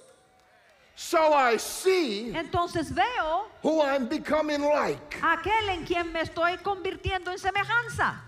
[0.95, 5.17] So I see Entonces veo who I'm becoming like.
[5.21, 8.21] aquel en quien me estoy convirtiendo en semejanza.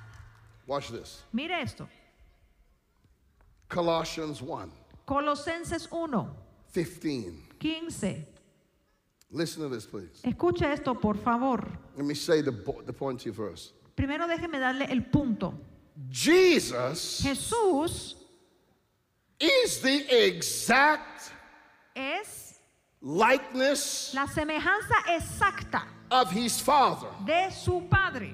[0.65, 1.23] Watch this.
[1.31, 1.87] Mire esto,
[3.69, 4.71] Colossians 1
[5.05, 6.35] Colosenses 1,
[6.73, 7.43] 15.
[7.59, 8.27] 15.
[9.31, 10.21] Listen to this, please.
[10.23, 11.59] Escuche esto, por favor.
[11.95, 12.51] Let me say the,
[12.85, 13.73] the point to you first.
[13.95, 15.53] Primero déjeme darle el punto.
[16.09, 18.15] Jesus Jesús
[19.39, 21.31] is the exact
[21.95, 22.44] es
[23.05, 27.07] likeness la semejanza exacta of his Father.
[27.25, 28.33] de su Padre.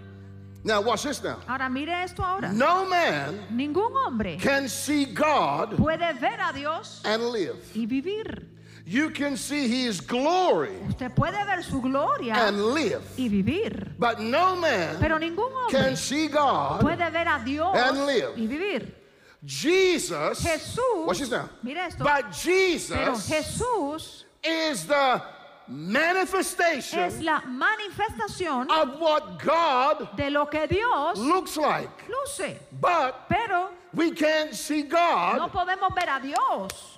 [0.64, 1.40] Now, watch this now.
[1.48, 2.54] Ahora mire esto ahora.
[2.54, 7.58] No man Ningún hombre can see God puede ver a Dios and live.
[7.76, 8.48] y vivir.
[8.86, 13.02] You can see his glory Usted puede ver su gloria and live.
[13.18, 13.94] y vivir.
[13.98, 16.82] But no man Pero ningún can hombre see God.
[16.82, 18.34] puede ver a Dios and live.
[18.38, 18.96] y vivir.
[19.44, 21.50] Jesus, Jesús, watch this now.
[21.64, 25.22] mira esto, But pero Jesus Jesús is the
[25.68, 31.90] manifestation es la manifestación of what God de lo que Dios looks like.
[32.10, 32.58] luce.
[32.80, 35.52] But Pero we can't see no God.
[35.52, 36.98] podemos ver a Dios.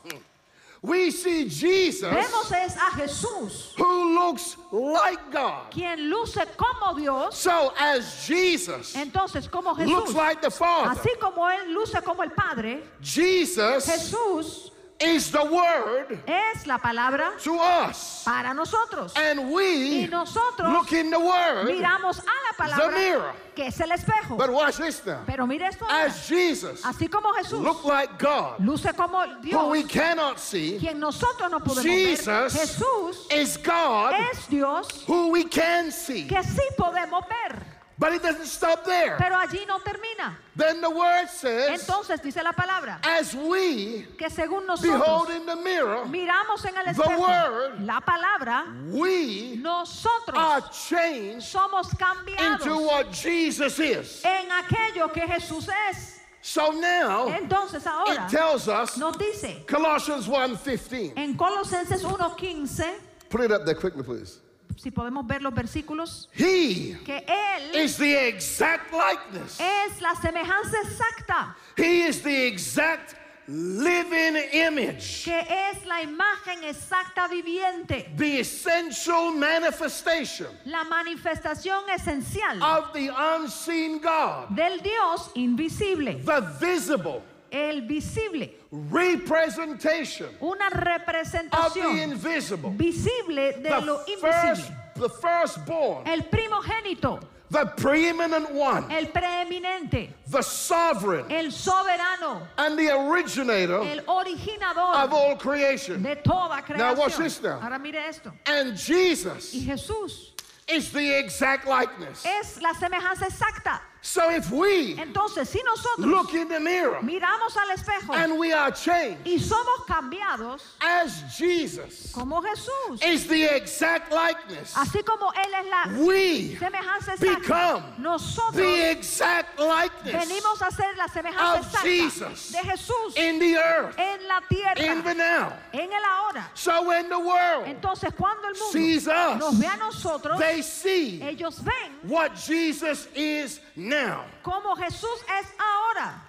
[0.82, 5.72] We see Jesus Vemos es a Jesús, who looks like God.
[5.72, 7.38] quien luce como Dios.
[7.38, 12.22] So as Jesus Entonces, como looks Jesús, like the Father, así como Él luce como
[12.24, 14.73] el Padre, Jesus Jesús
[15.04, 18.24] is the Word es la palabra to us.
[18.26, 19.14] para nosotros.
[19.16, 21.68] And we Y nosotros look in the Word.
[21.68, 23.22] miramos a la the mirror.
[23.22, 24.38] palabra, que es el espejo.
[24.38, 25.22] But watch this now.
[25.26, 26.06] Pero mire esto ahora.
[26.06, 29.20] As Jesus Así como Jesús looked like God, luce como
[29.52, 32.50] who we Dios, cannot see, quien nosotros no podemos Jesus ver.
[32.50, 36.28] Jesús is God es Dios who we can see.
[36.28, 37.73] que sí podemos ver.
[37.98, 39.18] But it doesn't stop there.
[39.18, 40.36] Pero allí no termina.
[40.56, 45.46] Then the Word says, Entonces dice la palabra as we que según behold nosotros in
[45.46, 51.92] the mirror, miramos en el the espejo word, la palabra, we are nosotros changed somos
[51.92, 54.26] into cambiados what Jesus is.
[54.26, 56.20] en aquello que Jesús es.
[56.42, 61.14] So now Entonces ahora it tells us nos dice Colossians 1:15.
[61.16, 62.96] en Colosenses 1:15,
[63.30, 64.40] Put it up there quickly, please.
[64.84, 69.58] Si podemos ver los versículos, He que Él is the exact likeness.
[69.60, 73.16] es la semejanza exacta, He is the exact
[73.48, 75.24] living image.
[75.24, 84.00] que es la imagen exacta viviente, The essential manifestation la manifestación esencial of the unseen
[84.02, 84.50] God.
[84.54, 87.22] del Dios invisible, The visible
[87.54, 88.50] el visible,
[88.92, 92.72] representation una of the representación invisible.
[92.72, 100.10] visible de lo The first, invisible, the firstborn, el primogénito, the preeminent one, el preeminente,
[100.28, 106.02] the sovereign, el soberano, and the originator el originador of all creation.
[106.02, 107.24] de toda Now watch creación.
[107.24, 107.60] this now.
[107.62, 108.32] Ahora mire esto.
[108.48, 110.30] And Jesus Y Jesús
[110.68, 112.26] is the exact likeness.
[112.26, 113.80] es la semejanza exacta.
[114.06, 118.52] So if we Entonces, si nosotros look in the mirror miramos al espejo and we
[118.52, 125.32] are changed y somos cambiados as Jesus como Jesús, is the exact likeness, así como
[125.32, 131.60] Él es la we semejanza become nosotros the exact likeness venimos a ser la semejanza
[131.60, 135.54] of exacta Jesus de Jesús in the earth, en la tierra, in the now.
[135.72, 136.46] en el ahora.
[136.56, 140.62] So when the world Entonces, cuando el sees mundo nos us, ve a nosotros, they
[140.62, 144.26] see ellos ven what Jesus is now.
[144.42, 146.22] como Jesús es ahora.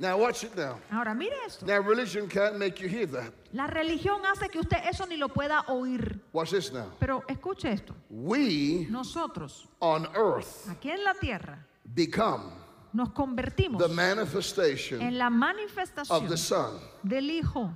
[0.00, 0.78] Now watch it now.
[0.90, 1.66] Ahora, mire esto.
[1.66, 3.34] Now religion can't make you hear that.
[3.52, 6.18] La religión hace que usted eso ni lo pueda oír.
[6.32, 6.90] Watch this now.
[6.98, 7.94] Pero escuche esto.
[8.08, 12.50] We Nosotros, on earth aquí en la tierra, become
[12.94, 16.80] nos convertimos the manifestation en la of manifestación the Son.
[17.02, 17.70] del Hijo.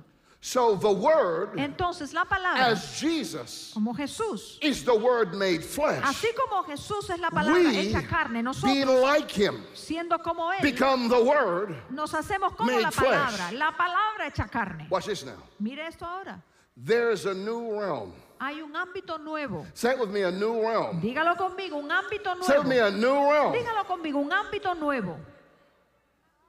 [0.45, 6.03] So the Word, Entonces, la palabra, as Jesus, como Jesús, is the Word made flesh.
[6.03, 10.51] así como Jesús es la palabra We, hecha carne, being nosotros, like Him, siendo como
[10.51, 11.73] Él, become the Word.
[11.89, 13.09] nos hacemos como made la flesh.
[13.09, 14.85] palabra, la palabra hecha carne.
[14.91, 15.33] Watch this now.
[15.59, 16.39] Mire esto ahora.
[16.77, 18.13] There's a new realm.
[18.39, 19.65] Hay un ámbito nuevo.
[19.73, 21.01] Say it with me, a new realm.
[21.01, 22.85] Dígalo conmigo, un ámbito Say with me, nuevo.
[22.85, 23.51] a new realm.
[23.51, 25.17] Dígalo conmigo, un ámbito nuevo.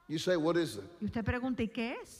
[0.07, 0.83] You say, what is it?
[1.01, 2.16] Y usted pregunta, ¿y qué es?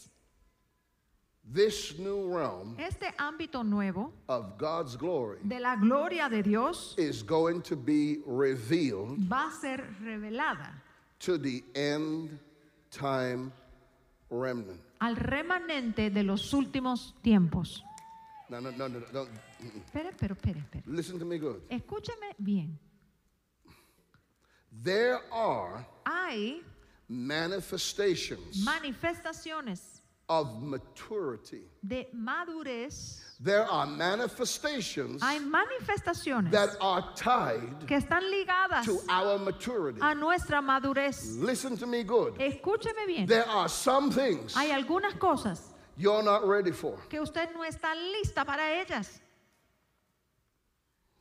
[1.54, 7.24] This new realm Este ámbito nuevo of God's glory de la gloria de Dios is
[7.24, 10.74] going to be revealed va a ser revelada
[11.20, 12.38] to the end
[12.92, 13.52] time
[14.30, 14.82] remnant.
[15.00, 17.82] al remanente de los últimos tiempos.
[18.50, 19.28] No, no, no, no, no.
[19.86, 20.84] Espere, pero espere, espere.
[20.88, 21.62] Listen to me good.
[21.70, 22.78] Escúcheme bien.
[24.84, 26.62] There are Hay
[27.10, 29.97] manifestations manifestaciones
[30.30, 31.62] of maturity.
[31.86, 33.22] de madurez.
[33.40, 40.00] There are manifestations Hay manifestaciones that are tied que están ligadas to our maturity.
[40.02, 41.38] a nuestra madurez.
[41.40, 42.34] Listen to me good.
[42.40, 43.26] Escúcheme bien.
[43.28, 46.98] There are some things Hay algunas cosas you're not ready for.
[47.10, 49.20] que usted no está lista para ellas.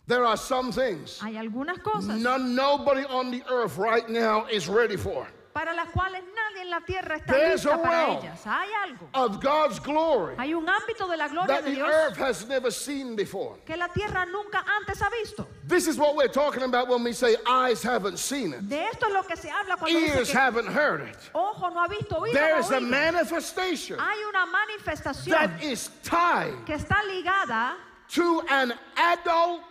[0.08, 4.68] There are some things Hay algunas cosas none, nobody on the earth right now is
[4.68, 5.28] ready for.
[5.56, 8.42] Para las cuales nadie en la tierra está There's lista a para ellas.
[8.46, 9.08] Hay algo.
[9.14, 12.46] of God's glory Hay un ámbito de la gloria that de the Dios earth has
[12.46, 13.56] never seen before.
[13.64, 15.46] que la tierra nunca antes ha visto.
[15.66, 19.06] This is what we're talking about when we say eyes haven't seen it, De esto
[19.06, 21.16] es lo que se habla cuando dice ears que haven't heard it.
[21.34, 22.90] ojo no ha visto, oído There no is a oído.
[22.90, 27.76] manifestation Hay una manifestación that is tied que está ligada
[28.08, 29.62] to an adult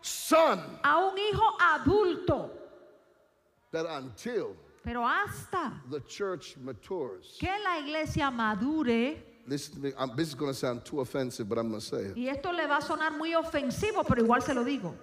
[0.00, 2.48] son a un hijo adulto,
[3.72, 7.36] that until pero hasta the church matures.
[7.40, 9.16] que la iglesia madure,
[9.46, 9.92] Listen to me.
[9.98, 12.16] I'm, this is going to sound too offensive, but I'm going to say it.
[12.16, 14.94] y esto le va a sonar muy ofensivo, pero igual se lo digo,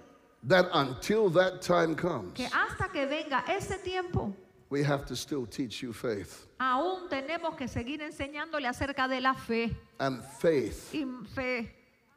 [0.44, 4.34] That until that time comes, que hasta que venga ese tiempo,
[4.72, 6.48] we have to still teach you faith.
[6.60, 9.76] aún tenemos que seguir enseñándole acerca de la fe.
[10.00, 11.06] And faith Y
[11.36, 11.72] fe,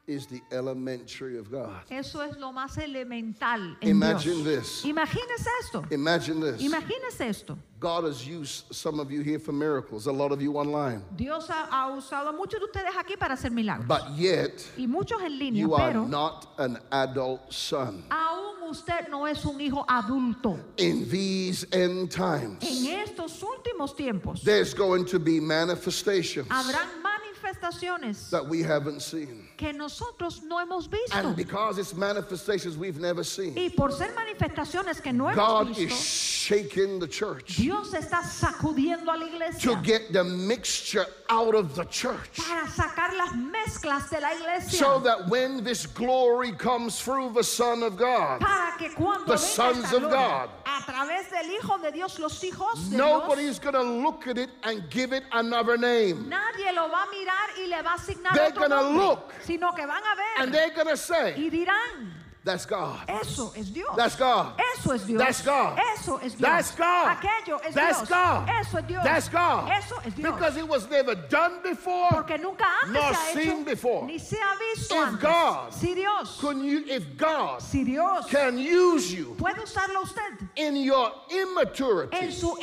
[0.07, 1.83] is the elementary of God.
[1.91, 4.83] eso es lo más elemental en Imagine Dios.
[4.83, 4.85] this.
[4.85, 5.85] Imagínese esto.
[5.91, 6.63] Imagine this.
[6.63, 7.59] Imagínese esto.
[7.81, 11.03] God has used some of you here for miracles, a lot of you online.
[11.17, 13.87] Dios ha, ha usado a muchos de ustedes aquí para hacer milagros.
[13.87, 18.05] But yet, y muchos en línea, you are pero not an adult son.
[18.11, 20.59] aún usted no es un hijo adulto.
[20.79, 27.03] In these end times, En estos últimos tiempos there's going to be manifestations habrán
[27.45, 29.49] manifestaciones that we haven't seen.
[29.57, 31.17] que nosotros no hemos visto.
[31.17, 35.79] And because it's manifestations we've never seen, Y por ser manifestaciones que no hemos God
[35.79, 41.75] is shaking the church Dios está sacudiendo a la to get the mixture out of
[41.75, 42.37] the church.
[42.37, 44.79] para sacar las mezclas de la iglesia.
[44.79, 49.37] So that when this glory comes through the Son of God, para que cuando the
[49.37, 53.75] sons of God, a través del Hijo de Dios, los hijos de Dios, nobody's going
[53.75, 56.29] to look at it and give it another name.
[56.29, 59.33] nadie lo va a mirar y le va a asignar They're otro gonna nombre, look.
[59.43, 62.13] sino que van a ver And they're going to say, y dirán,
[62.45, 63.09] That's God.
[63.09, 63.97] eso es Dios.
[63.97, 64.61] That's God.
[64.77, 65.19] Eso es Dios.
[65.19, 65.79] That's God.
[65.97, 66.41] Eso es Dios.
[66.43, 67.17] That's God.
[67.17, 68.09] Aquello es That's Dios.
[68.11, 68.49] God.
[68.61, 69.03] Eso es Dios.
[69.03, 69.71] That's God.
[69.73, 70.35] Eso es Dios.
[70.35, 72.11] Because it was never done before.
[72.11, 74.07] Porque nunca antes nor se ha seen hecho before.
[74.07, 75.23] ni se ha visto If antes.
[75.23, 80.47] God si Dios, Couldn't you, if God si Dios can use you puede usarlo usted
[80.57, 82.55] in your immaturity, en su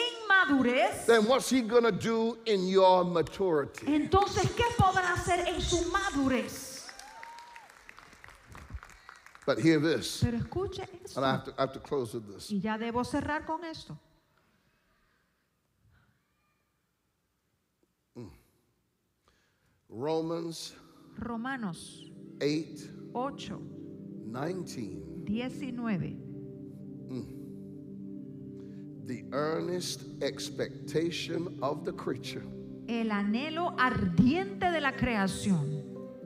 [0.50, 3.86] inmadurez, then what's He going to do in your maturity?
[3.88, 6.70] entonces ¿qué podrá hacer en su madurez?
[9.46, 11.20] But hear this, Pero escuche esto.
[11.20, 12.50] and I have to, I have to close with this.
[12.52, 13.98] Y ya debo cerrar con esto.
[19.90, 20.74] Romans
[21.20, 22.10] Romanos
[22.42, 23.60] 8 8,
[24.32, 25.26] 19.
[25.26, 26.18] 19.
[29.08, 32.44] The earnest expectation of the creature
[32.88, 35.84] El anhelo ardiente de la creación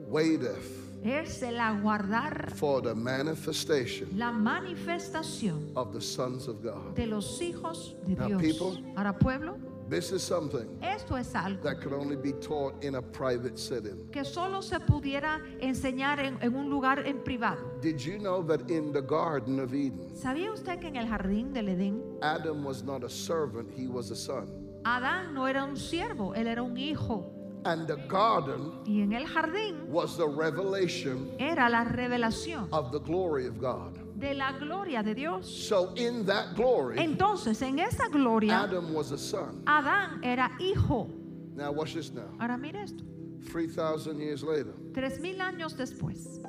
[0.08, 6.94] waiteth es el aguardar for the manifestation la manifestación of the sons of God.
[6.94, 8.42] de los hijos de Now, Dios.
[8.42, 9.56] people, Ahora, pueblo,
[9.88, 14.08] This is something esto es algo that could only be taught in a private setting.
[14.10, 17.78] que solo se pudiera enseñar en, en un lugar en privado.
[17.80, 21.52] Did you know that in the Garden of Eden, ¿Sabía usted que en el jardín
[21.52, 24.48] del Edén, Adam was not a servant, he was a son?
[24.84, 27.32] Adán no era un siervo, él era un hijo?
[27.64, 33.00] And the garden Y en el jardín was the revelation era la revelación of the
[33.00, 33.98] glory of God.
[34.18, 35.46] De la gloria de Dios.
[35.46, 39.62] So in that glory, Entonces, en esa gloria, Adam was a son.
[39.66, 41.08] Adán era hijo.
[41.54, 42.28] Now watch this now.
[42.40, 43.04] Ahora mire esto.
[43.50, 46.40] 3,000 years later, Tres mil años después,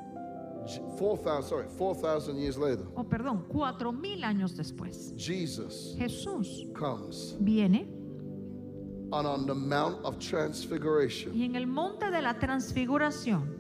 [0.66, 7.36] J- 4,000, sorry, 4,000 years later, o perdón, cuatro mil años después, Jesus Jesús comes
[7.40, 7.88] viene
[9.14, 13.56] and on the Mount of Transfiguration, y en el monte de la transfiguración,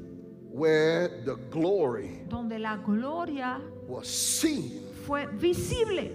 [0.51, 6.09] where the glory donde la gloria was seen, fue visible,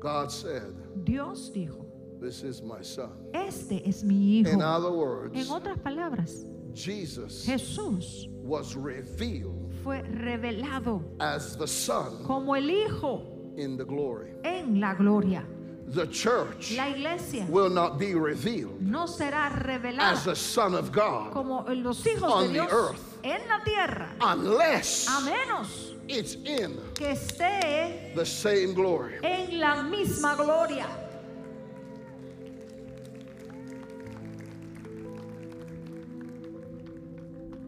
[0.00, 0.74] God said,
[1.04, 1.86] Dios dijo,
[2.20, 3.12] This is my son.
[3.34, 4.50] este es mi hijo.
[4.50, 12.22] In other words, En otras palabras, Jesus Jesús was revealed fue revelado as the son
[12.24, 13.22] como el hijo
[13.56, 14.32] in the glory.
[14.44, 15.44] en la gloria.
[15.86, 20.92] The church La iglesia will not be revealed no será as revelada the son of
[20.92, 23.18] God como los hijos on de the Dios earth.
[23.24, 29.14] en la tierra, unless a menos it's in que esté the same glory.
[29.22, 30.86] en la misma gloria.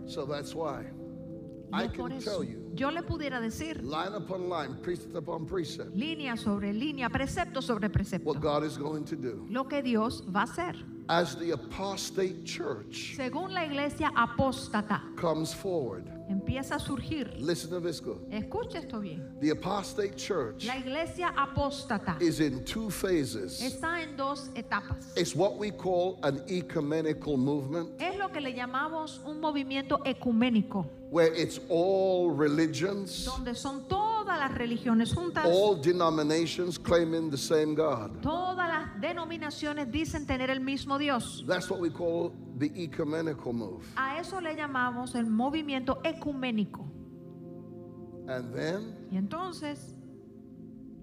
[0.07, 0.85] So that's why
[1.73, 6.37] I can tell you, yo le pudiera decir line upon line, precept upon precept, línea
[6.37, 9.47] sobre línea, precepto sobre precepto, what God is going to do.
[9.49, 10.75] lo que Dios va a hacer.
[11.09, 17.31] As the apostate church Según la iglesia apóstata, comes forward, empieza a surgir.
[17.39, 18.19] Listen to this good.
[18.31, 19.23] Escuche esto bien.
[19.41, 23.61] The apostate church La iglesia apóstata is in two phases.
[23.63, 25.13] está en dos etapas.
[25.17, 30.87] It's what we call an ecumenical movement, Es lo que le llamamos un movimiento ecuménico,
[31.11, 37.75] where it's all religions, donde son todas las religiones juntas, all denominations claiming the same
[37.75, 38.21] God.
[38.23, 41.45] todas las denominaciones dicen tener el mismo Dios.
[41.47, 43.85] That's what we call the ecumenical move.
[43.97, 46.89] A eso le llamamos el movimiento ecuménico.
[48.29, 49.95] And then Y entonces,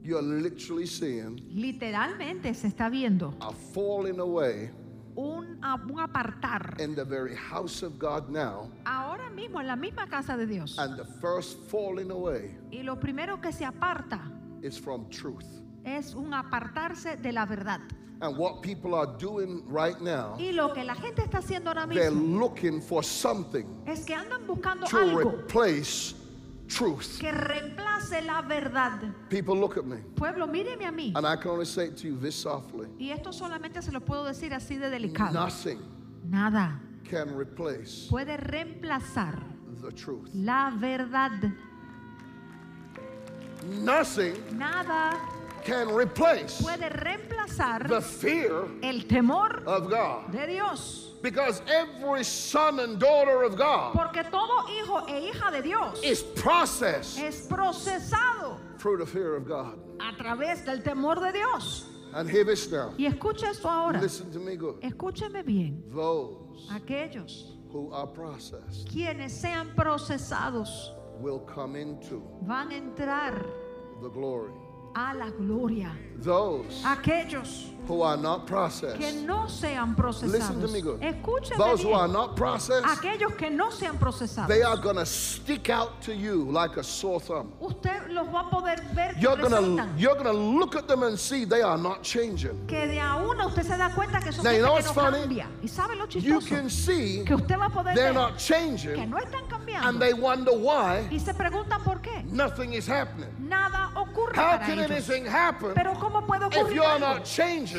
[0.02, 4.72] you're literally seeing literalmente se está viendo a falling away
[5.20, 10.08] un, un apartar in the very house of God now, ahora mismo en la misma
[10.10, 10.78] casa de Dios.
[10.78, 14.22] and the first falling away Y lo primero que se aparta
[14.62, 15.46] is from truth.
[15.84, 17.82] es un apartarse de la verdad.
[18.22, 21.88] And what people are doing right now, Y lo que la gente está haciendo ahora
[21.88, 26.16] they're mismo looking for something es que andan buscando to algo replace
[26.70, 27.20] truth.
[27.20, 29.02] que reemplace la verdad.
[29.30, 31.12] People look at me, Pueblo, míreme a mí.
[31.16, 34.00] and I can only say it to you this softly Y esto solamente se lo
[34.00, 35.34] puedo decir así de delicado.
[35.34, 35.80] nothing
[36.30, 39.42] Nada can replace puede reemplazar
[39.82, 40.30] the truth.
[40.34, 41.32] la verdad.
[43.64, 45.18] Nothing Nada
[45.66, 50.32] can replace puede reemplazar the fear el temor of God.
[50.32, 51.09] de Dios.
[51.22, 56.22] Because every son and daughter of God Porque todo hijo e hija de Dios is
[56.24, 59.78] processed es procesado through the fear of God.
[60.00, 61.86] a través del temor de Dios.
[62.14, 62.94] And hear this now.
[62.98, 64.00] Y escucha esto ahora.
[64.02, 64.82] Listen to me good.
[64.82, 65.84] Escúcheme bien.
[65.90, 73.46] Those Aquellos who are processed quienes sean procesados will come into van a entrar
[74.02, 74.52] the glory.
[74.96, 75.92] a la gloria.
[76.18, 80.72] Those Aquellos who are not que processed, no sean listen to procesados.
[80.72, 81.02] me good.
[81.02, 84.48] Escúcheme Those who are not processed, Aquellos que no sean procesados.
[84.48, 87.52] they are going to stick out to you like a sore thumb.
[87.60, 90.00] Usted los va a poder ver que You're going to resaltan.
[90.00, 92.68] you're going to look at them and see they are not changing.
[92.68, 94.74] Que de a una usted se da cuenta que son Now, you gente know que
[94.84, 95.20] what's no funny?
[95.22, 95.48] cambia.
[95.64, 98.34] Y sabe lo You chistoso can see que usted va a poder they're ver not
[98.38, 100.00] que changing no están and cambiando.
[100.00, 102.24] they wonder why Y se preguntan por qué.
[102.32, 103.30] nothing is happening.
[103.40, 104.92] Nada ocurre How para can ellos.
[104.92, 107.00] anything happen Pero ¿cómo puede if ocurrir you're algo?
[107.00, 107.26] not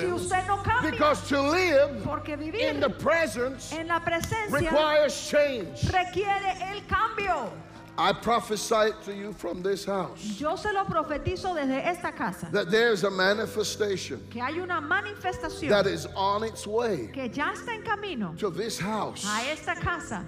[0.01, 0.91] si usted no cambia?
[0.91, 5.85] Because to live Porque vivir in the presence en la presencia requires change.
[5.93, 7.51] requiere el cambio.
[7.99, 12.71] I prophesy to you from this house Yo se lo profetizo desde esta casa that
[12.71, 17.75] there's a manifestation que hay una manifestación that is on its way que ya está
[17.75, 19.27] en camino to this house.
[19.27, 20.25] a esta casa.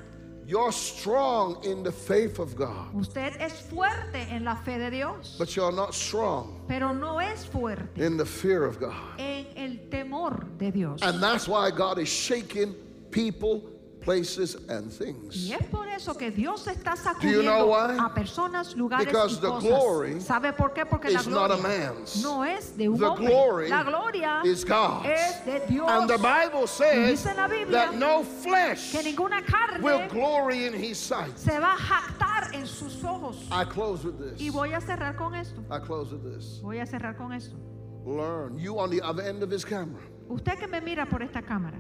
[0.52, 5.34] You're strong in the faith of God, Usted es fuerte en la fe de Dios,
[5.38, 9.18] but you're not strong pero no es fuerte in the fear of God.
[9.18, 11.00] en el temor de Dios.
[11.00, 12.74] And that's why God is shaking
[13.10, 13.62] people,
[14.02, 15.36] places, and things.
[15.48, 17.96] Y es por eso que Dios está you know sacudiendo why?
[17.98, 19.68] a personas, lugares Because y the cosas.
[19.68, 20.84] glory ¿Sabe por qué?
[20.84, 22.22] Porque la is not a gloria man's.
[22.22, 23.26] no es de un The hombre.
[23.26, 25.06] glory la gloria is God's.
[25.08, 25.88] es de Dios.
[25.90, 30.66] And the Bible says Dice la Biblia that no flesh que ninguna carne will glory
[30.66, 31.36] in his sight.
[31.38, 33.46] se va a jactar en sus ojos.
[33.50, 34.40] I close with this.
[34.40, 35.62] Y voy a cerrar con esto.
[35.70, 36.60] I close with this.
[36.62, 37.56] Voy a cerrar con esto.
[38.04, 38.58] Learn.
[38.58, 40.02] You on the other end of his camera.
[40.28, 41.78] Usted que me mira por esta cámara,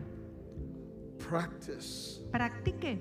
[1.32, 2.20] Practice.
[2.30, 2.98] practique,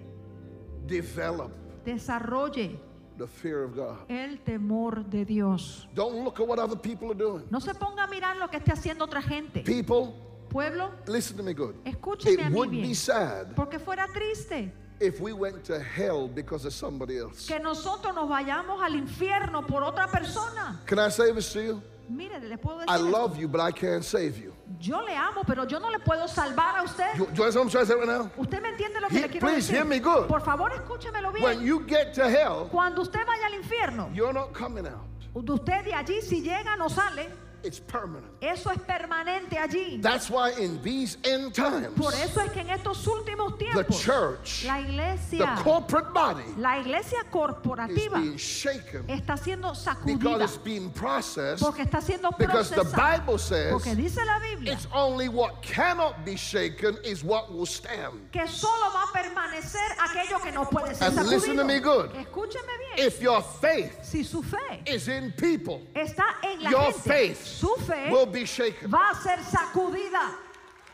[0.88, 1.52] Develop
[1.86, 2.80] desarrolle
[3.18, 3.98] the fear of God.
[4.10, 5.88] el temor de Dios.
[5.94, 7.44] Don't look at what other people are doing.
[7.52, 9.62] No se ponga a mirar lo que esté haciendo otra gente.
[9.64, 10.14] People,
[10.50, 11.76] Pueblo, listen to me good.
[11.86, 12.88] escúcheme a It mí would bien.
[12.90, 17.48] be sad Porque fuera triste if we went to hell because of somebody else.
[17.48, 20.80] que nosotros nos vayamos al infierno por otra persona.
[20.86, 21.82] Can I say this to you?
[22.12, 24.54] Mire, le puedo I love you, but I can't save you.
[24.80, 27.06] Yo le amo, pero yo no le puedo salvar a usted.
[27.18, 28.32] You, you understand what I'm trying to say right now?
[28.38, 29.76] ¿Usted me entiende lo que He- le quiero please decir?
[29.76, 30.28] hear me good.
[30.28, 31.44] Por favor, escúchemelo bien.
[31.44, 35.08] When you get to hell, Cuando usted vaya al infierno, you're not coming out.
[35.34, 37.30] usted de allí si llega no sale.
[37.64, 38.26] It's permanent.
[38.42, 40.02] Eso es permanente allí.
[40.02, 44.02] That's why in these end times, Por eso es que en estos últimos the tiempos
[44.02, 49.86] church, la iglesia, the corporate body, la iglesia is corporativa being shaken está siendo because
[49.86, 51.62] sacudida it's being processed.
[51.64, 53.20] porque está siendo Because the procesada.
[53.20, 57.66] Bible says Porque dice la Biblia it's only what cannot be shaken is what will
[57.68, 58.32] stand.
[58.32, 62.10] que solo va a permanecer aquello que no puede ser And listen to me good.
[62.14, 63.08] Escúcheme bien.
[63.08, 67.51] If your faith si su fe is in people, está en la your gente, faith
[67.52, 68.90] su fe will be shaken.
[68.90, 70.36] va a ser sacudida.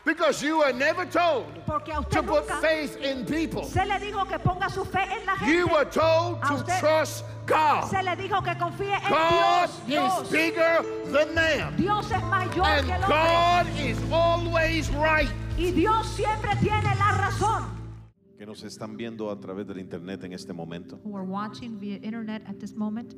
[0.04, 3.64] Because you were never told to usted put faith in people.
[3.64, 5.52] se le dijo que ponga su fe en la gente.
[5.52, 7.90] You were told to usted trust God.
[7.90, 9.86] se le dijo que confíe en God Dios.
[9.86, 10.22] Dios.
[10.22, 10.82] is bigger
[11.12, 11.76] than man.
[11.76, 13.08] Dios es mayor And que el hombre.
[13.08, 15.30] God is always right.
[15.58, 17.78] Y Dios siempre tiene la razón.
[18.38, 21.96] Queremos nos están viendo a través del internet en este momento, who are watching via
[21.96, 23.14] internet at this moment,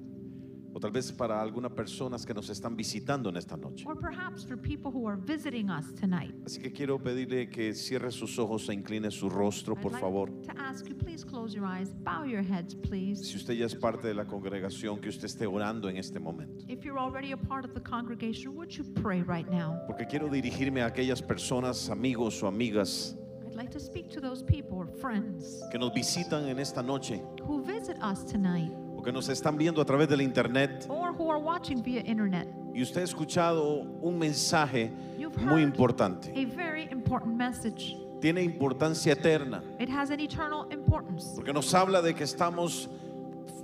[0.73, 3.85] o tal vez para algunas personas que nos están visitando en esta noche.
[3.87, 6.35] or perhaps for people who are visiting us tonight.
[6.45, 10.01] Así que quiero pedirle que cierre sus ojos e incline su rostro, I'd por like
[10.01, 10.31] favor.
[10.43, 13.25] to ask you, please close your eyes, bow your heads, please.
[13.25, 16.65] Si usted ya es parte de la congregación, que usted esté orando en este momento.
[16.69, 19.81] If you're already a part of the congregation, would you pray right now?
[19.87, 23.17] Porque quiero dirigirme a aquellas personas, amigos o amigas
[23.47, 27.21] I'd like to speak to those people or friends que nos visitan en esta noche
[27.43, 28.71] who visit us tonight
[29.01, 32.47] o que nos están viendo a través del internet or who are watching via internet.
[32.75, 36.31] y usted ha escuchado un mensaje You've muy heard importante.
[36.37, 37.97] a very important message.
[38.21, 42.89] Tiene importancia eterna It has an eternal importance porque nos habla de que estamos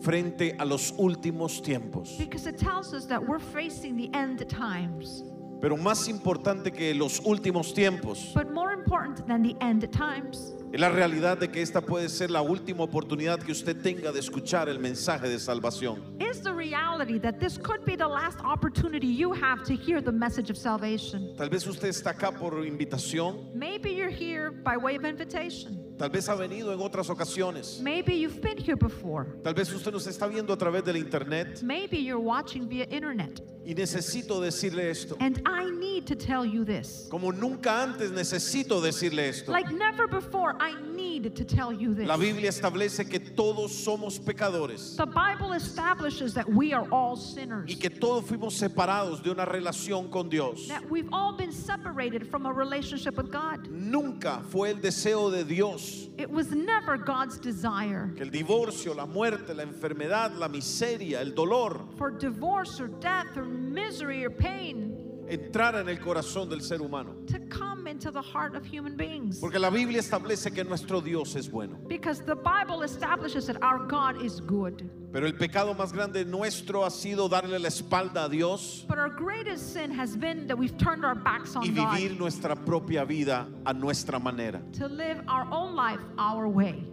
[0.01, 2.17] frente a los últimos tiempos.
[2.19, 5.23] because it tells us that we're facing the end times.
[5.61, 10.81] Pero más importante que los últimos tiempos But more important than the end times es
[10.81, 14.69] la realidad de que esta puede ser la última oportunidad que usted tenga de escuchar
[14.69, 16.03] el mensaje de salvación.
[16.21, 20.13] is the reality that this could be the last opportunity you have to hear the
[20.13, 21.35] message of salvation.
[21.39, 25.83] Tal vez usted está acá por invitación, Maybe you're here by way of invitation.
[25.99, 29.25] tal vez ha venido en otras ocasiones, Maybe you've been here before.
[29.43, 33.41] tal vez usted nos está viendo a través del internet Maybe you're watching via internet.
[33.67, 35.17] Y necesito decirle esto.
[35.19, 37.09] And I need to tell you this.
[37.11, 39.51] Como nunca antes necesito decirle esto.
[39.51, 42.07] Like never before, I need to tell you this.
[42.07, 47.69] La Biblia establece que todos somos pecadores The Bible establishes that we are all sinners.
[47.69, 50.69] y que todos fuimos separados de una relación con Dios.
[50.69, 53.69] That we've all been separated from a relationship with God.
[53.69, 59.07] Nunca fue el deseo de Dios It was never God's desire que el divorcio, la
[59.07, 65.07] muerte, la enfermedad, la miseria, el dolor for divorce or death or misery or pain
[65.29, 67.15] entrara en el corazón del ser humano.
[67.27, 69.39] to come into the heart of human beings.
[69.41, 71.77] Porque la Biblia establece que nuestro Dios es bueno.
[71.89, 74.83] Because the Bible establishes that our God is good.
[75.13, 79.09] Pero el pecado más grande nuestro ha sido darle la espalda a Dios But our
[79.09, 83.05] greatest sin has been that we've turned our backs y on vivir God nuestra propia
[83.05, 84.61] vida a nuestra manera.
[84.75, 86.85] to live our own life our way.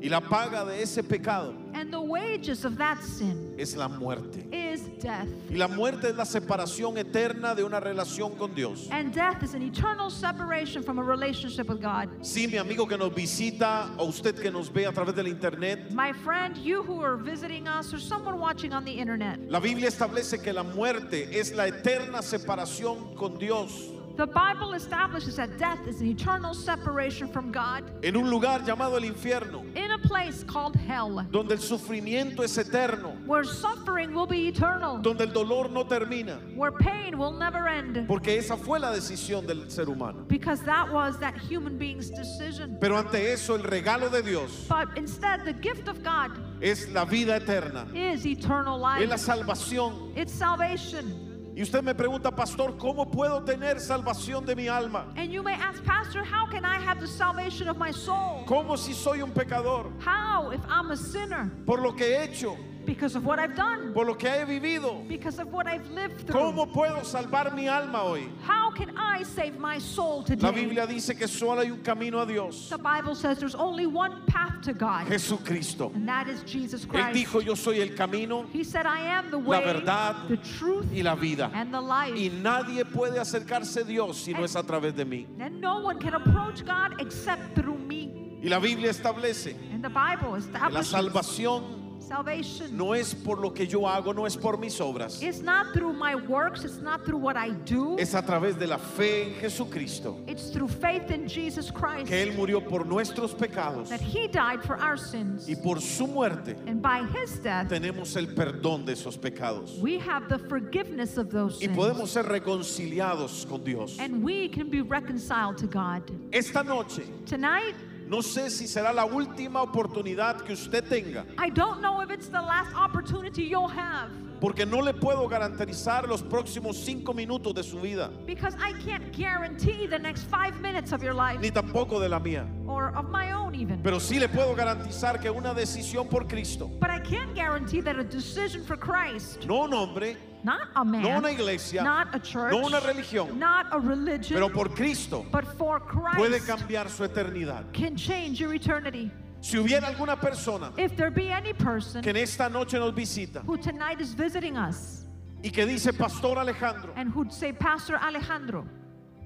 [0.00, 4.44] Y la paga de ese pecado And the wages of that sin es la muerte.
[4.52, 5.26] is death.
[5.50, 8.88] Y la muerte es la separación eterna de una relación con Dios.
[8.92, 12.08] And death is an eternal separation from a relationship with God.
[12.22, 15.90] Sí, mi amigo que nos visita o usted que nos ve a través del internet,
[15.92, 19.88] My friend, you who are visiting us or someone watching on the internet, la Biblia
[19.88, 25.78] establece que la muerte es la eterna separación con Dios the Bible establishes that death
[25.86, 30.42] is an eternal separation from God en un lugar llamado el infierno, in a place
[30.42, 35.70] called hell, donde el sufrimiento es eterno, where suffering will be eternal, donde el dolor
[35.70, 38.08] no termina, where pain will never end.
[38.08, 40.24] porque esa fue la decisión del ser humano.
[40.26, 42.76] Because that was that human being's decision.
[42.80, 47.04] Pero ante eso el regalo de Dios But instead, the gift of God es la
[47.04, 50.12] vida eterna, is eternal es la life, salvación.
[50.16, 51.27] it's salvation.
[51.58, 55.12] Y usted me pregunta, pastor, ¿cómo puedo tener salvación de mi alma?
[55.16, 58.44] And you may ask, Pastor, how can I have the salvation of my soul?
[58.46, 59.90] ¿Cómo si soy un pecador?
[59.98, 61.50] How if I'm a sinner?
[61.66, 62.56] Por lo que he hecho,
[62.88, 65.06] Because of what I've done, por lo que he vivido.
[65.06, 66.40] because of what I've lived through.
[66.40, 68.30] ¿Cómo puedo salvar mi alma hoy?
[68.42, 70.52] How can I save my soul La today?
[70.52, 74.24] Biblia dice que solo hay un camino a Dios, The Bible says there's only one
[74.26, 75.92] path to God, Jesucristo.
[75.94, 77.14] and that is Jesus Él Christ.
[77.14, 80.86] dijo, yo soy el camino He said, I am the La way, verdad the truth,
[80.90, 81.50] y la vida.
[81.54, 82.14] and the life.
[82.16, 85.26] Y nadie puede acercarse a Dios si no es a través de mí.
[85.40, 88.38] And no one can approach God except through me.
[88.42, 92.76] Y la Biblia establece And the Bible que la establishes salvación salvation.
[92.76, 95.22] no es por lo que yo hago, no es por mis obras.
[95.22, 97.96] It's not through my works, it's not through what I do.
[97.98, 102.22] Es a través de la fe en Jesucristo, It's through faith in Jesus Christ que
[102.22, 105.46] Él murió por nuestros pecados that He died for our sins.
[105.48, 109.78] y por su muerte And by His death, tenemos el perdón de esos pecados.
[109.80, 111.76] we have the forgiveness of those Y sins.
[111.76, 113.98] podemos ser reconciliados con Dios.
[113.98, 116.02] And we can be reconciled to God.
[116.32, 117.74] Esta noche, Tonight,
[118.08, 122.28] no sé si será la última oportunidad que usted tenga, I don't know if it's
[122.28, 124.10] the last opportunity you'll have.
[124.40, 129.12] Porque no le puedo garantizar los próximos cinco minutos de su vida, because I can't
[129.12, 131.40] guarantee the next five minutes of your life.
[131.40, 132.46] Ni tampoco de la mía.
[132.68, 133.82] or of my own even.
[133.82, 137.98] Pero sí le puedo garantizar que una decisión por Cristo, But I can guarantee that
[137.98, 142.18] a decision for Christ, no un hombre, not a man, no una iglesia, not a
[142.18, 146.88] church, no una religión, not a religion, pero por Cristo but for puede Christ cambiar
[146.88, 147.72] su eternidad.
[147.72, 149.10] can change your eternity.
[149.40, 153.42] Si hubiera alguna persona If there be any person que en esta noche nos visita
[153.44, 155.04] who tonight is visiting us
[155.42, 158.66] y que dice, Pastor Alejandro, and who'd say, Pastor Alejandro,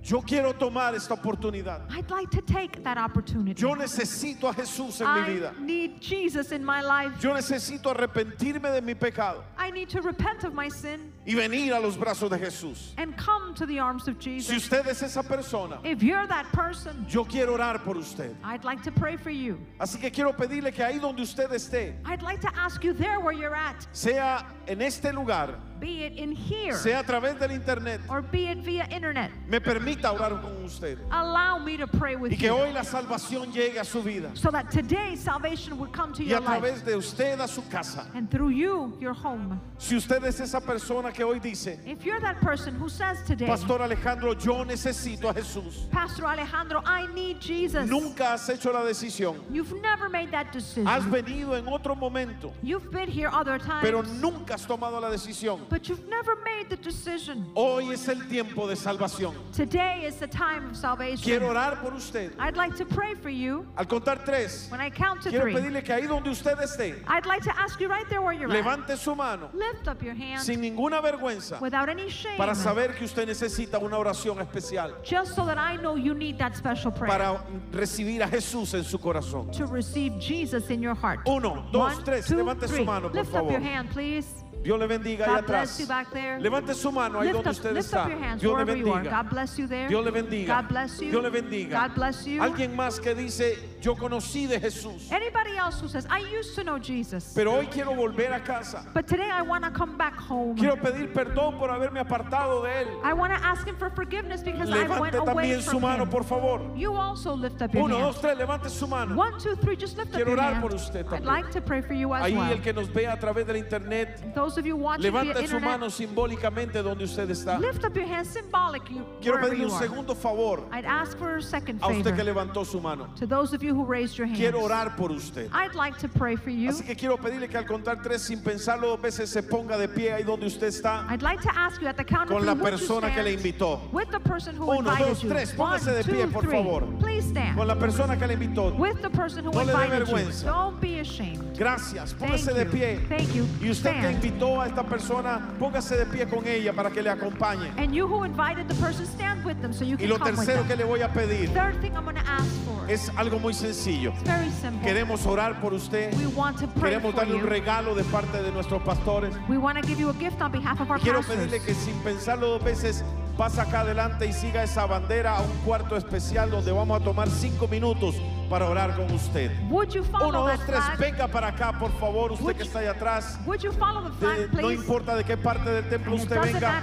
[0.04, 1.82] Yo quiero tomar esta oportunidad.
[1.90, 3.60] I'd like to take that opportunity.
[3.62, 5.54] Yo necesito a Jesús en mi I vida.
[5.60, 7.12] need Jesus in my life.
[7.22, 11.72] Yo necesito arrepentirme de mi pecado I need to repent of my sin y venir
[11.72, 12.94] a los brazos de Jesús.
[12.98, 14.56] and come to the arms of Si Jesus.
[14.64, 18.34] usted es esa persona, If you're that person, yo quiero orar por usted.
[18.42, 19.56] I'd like to pray for you.
[19.78, 23.20] Así que quiero pedirle que ahí donde usted esté, I'd like to ask you there
[23.20, 27.50] where you're at, sea en este lugar, be it in here sea a través del
[27.50, 29.30] internet, or be it via internet.
[29.48, 30.96] me permita orar con usted.
[31.10, 34.30] Allow me to pray with Y que you hoy la salvación llegue a su vida.
[34.34, 37.48] so that today salvation would come to Y your a life través de usted a
[37.48, 38.06] su casa.
[38.14, 39.60] and through you, your home.
[39.78, 43.46] Si usted es esa persona que hoy dice, If you're that person who says today,
[43.46, 45.90] Pastor Alejandro, yo necesito a Jesús.
[45.90, 47.88] Pastor Alejandro, I need Jesus.
[47.90, 49.40] Nunca has hecho la decisión.
[49.50, 51.10] You've never made that Has decision.
[51.10, 55.60] venido en otro momento, You've been here other times, pero nunca has tomado la decisión.
[55.72, 57.46] But you've never made the decision.
[57.56, 59.32] Hoy es el tiempo de salvación.
[59.54, 61.24] Today is the time of salvation.
[61.24, 62.30] Quiero orar por usted.
[62.38, 63.66] I'd like to pray for you.
[63.78, 67.02] Al contar tres, When I count to quiero three, pedirle que ahí donde usted esté,
[67.08, 68.54] I'd like to ask you right there where you're at.
[68.54, 72.94] levante su mano Lift up your hand sin ninguna vergüenza without any shame, para saber
[72.94, 76.92] que usted necesita una oración especial just so that I know you need that special
[76.92, 79.50] prayer para recibir a Jesús en su corazón.
[79.56, 81.20] to receive Jesus in your heart.
[81.26, 82.26] Uno, dos, One, tres.
[82.26, 82.84] two, Levante su three.
[82.84, 83.60] mano, por Lift up your favor.
[83.66, 84.41] hand, please.
[84.62, 85.80] Dios le bendiga ahí God bless atrás.
[85.80, 86.40] you back there.
[86.40, 88.04] Levante su mano ahí Lift donde up, usted lift está.
[88.04, 89.02] up your hands Dios le wherever you are.
[89.02, 89.22] bendiga.
[89.22, 89.88] God bless you there.
[89.88, 90.46] Dios le bendiga.
[90.62, 91.10] God bless you.
[91.10, 91.80] Dios le bendiga.
[91.88, 92.40] God bless you.
[92.42, 96.62] Alguien más que dice, yo conocí de Jesús, Anybody else who says, I used to
[96.64, 98.86] know Jesus, pero hoy quiero volver a casa.
[98.94, 100.56] but today I want to come back home.
[100.56, 102.88] Quiero pedir perdón por haberme apartado de Él.
[103.04, 105.82] I want to ask him for forgiveness because I went Levante away también su from
[105.82, 106.10] mano, him.
[106.10, 106.60] por favor.
[106.76, 108.06] You also lift up your Uno, hand.
[108.14, 109.16] dos, tres, levante su mano.
[109.16, 110.62] One, two, three, just lift up Quiero your orar hand.
[110.62, 111.24] por usted I'd también.
[111.26, 112.52] like to pray for you as Ahí well.
[112.52, 115.56] el que nos vea a través del internet, Those of you watching via levante su
[115.56, 117.58] internet, mano simbólicamente donde usted está.
[117.58, 119.86] lift up your hand symbolic you, Quiero wherever pedirle you un are.
[119.88, 123.08] segundo favor I'd ask for a second a usted que favor levantó su mano.
[123.16, 124.38] to those of you who raised your hands.
[124.38, 125.50] Quiero orar por usted.
[125.52, 126.70] I'd like to pray for you.
[126.70, 129.88] Así que quiero pedirle que al contar tres sin pensarlo dos veces se ponga de
[129.88, 132.46] pie ahí donde usted está I'd like to ask you at the count of con
[132.46, 133.80] la persona que le invitó.
[133.92, 135.54] with the person who Uno, invited dos, tres.
[135.58, 136.52] One, Póngase de two, pie, por three.
[136.52, 136.82] favor.
[137.00, 137.56] Please stand.
[137.56, 138.76] Con la persona que le invitó.
[138.78, 140.14] with the person who No le dé invited you.
[140.14, 140.44] vergüenza.
[140.44, 141.51] Don't be ashamed.
[141.62, 142.14] Gracias.
[142.14, 142.98] Thank Póngase de pie.
[143.08, 143.46] Thank you.
[143.60, 147.10] Y usted que invitó a esta persona, póngase de pie con ella para que le
[147.10, 147.70] acompañe.
[147.76, 150.74] And you who invited the person, stand with them so you Y lo tercero que
[150.74, 152.90] le voy a pedir Third thing I'm going to ask for.
[152.90, 154.10] es algo muy sencillo.
[154.10, 154.82] It's very simple.
[154.82, 156.12] Queremos orar por usted.
[156.18, 159.32] we want to pray Queremos darle un regalo de parte de nuestros pastores.
[159.48, 161.94] We want to give you a gift on behalf of our Quiero pedirle que sin
[162.02, 163.04] pensarlo dos veces
[163.36, 167.30] pasa acá adelante y siga esa bandera a un cuarto especial donde vamos a tomar
[167.30, 168.16] cinco minutos
[168.52, 169.50] para orar con usted.
[169.70, 172.68] Would you follow Uno, dos, tres, venga para acá, por favor, usted Would que you-
[172.68, 173.38] está ahí atrás.
[173.46, 174.62] Would you follow the flag, De- please?
[174.62, 176.82] no importa de qué parte del templo usted venga.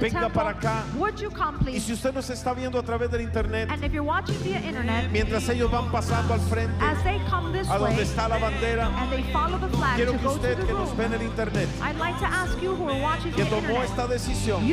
[0.00, 0.82] Venga para acá.
[0.96, 3.92] Would you come, Y si usted nos está viendo a través del internet, And if
[3.92, 7.78] you're watching via internet, mientras ellos van pasando al frente as they come this a
[7.78, 11.04] donde está la bandera, and they follow the flag quiero que usted que nos ve
[11.04, 14.66] en el internet, I'd like to ask you who are watching que tomó esta decisión,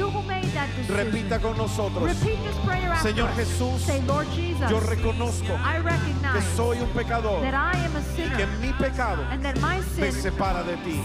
[0.88, 2.10] repita con nosotros.
[3.04, 3.30] Señor.
[3.36, 3.86] Jesús,
[4.70, 5.54] Yo reconozco
[6.34, 9.80] que soy un pecador that I am a y que mi pecado and that my
[10.00, 11.02] me separa de ti.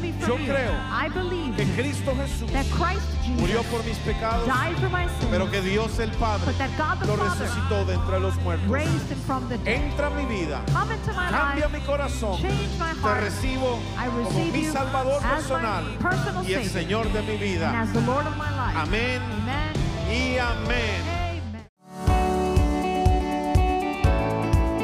[0.00, 3.02] me Yo from creo I believe Que Cristo Jesús that Christ
[3.38, 6.70] murió por mis pecados, died for my sins, pero que Dios el Padre but that
[6.78, 8.68] God the lo resucitó de entre los muertos.
[8.68, 9.80] raised him from the dead.
[9.82, 13.22] Entra en mi vida, Come into my cambia life, mi corazón, change my te heart,
[13.24, 17.12] recibo I como receive mi you Salvador as personal my personal y el Savior Señor
[17.12, 17.80] de mi and vida.
[17.82, 18.76] as the Lord of my life.
[18.76, 19.74] Amén Amen.
[20.10, 21.17] y amén.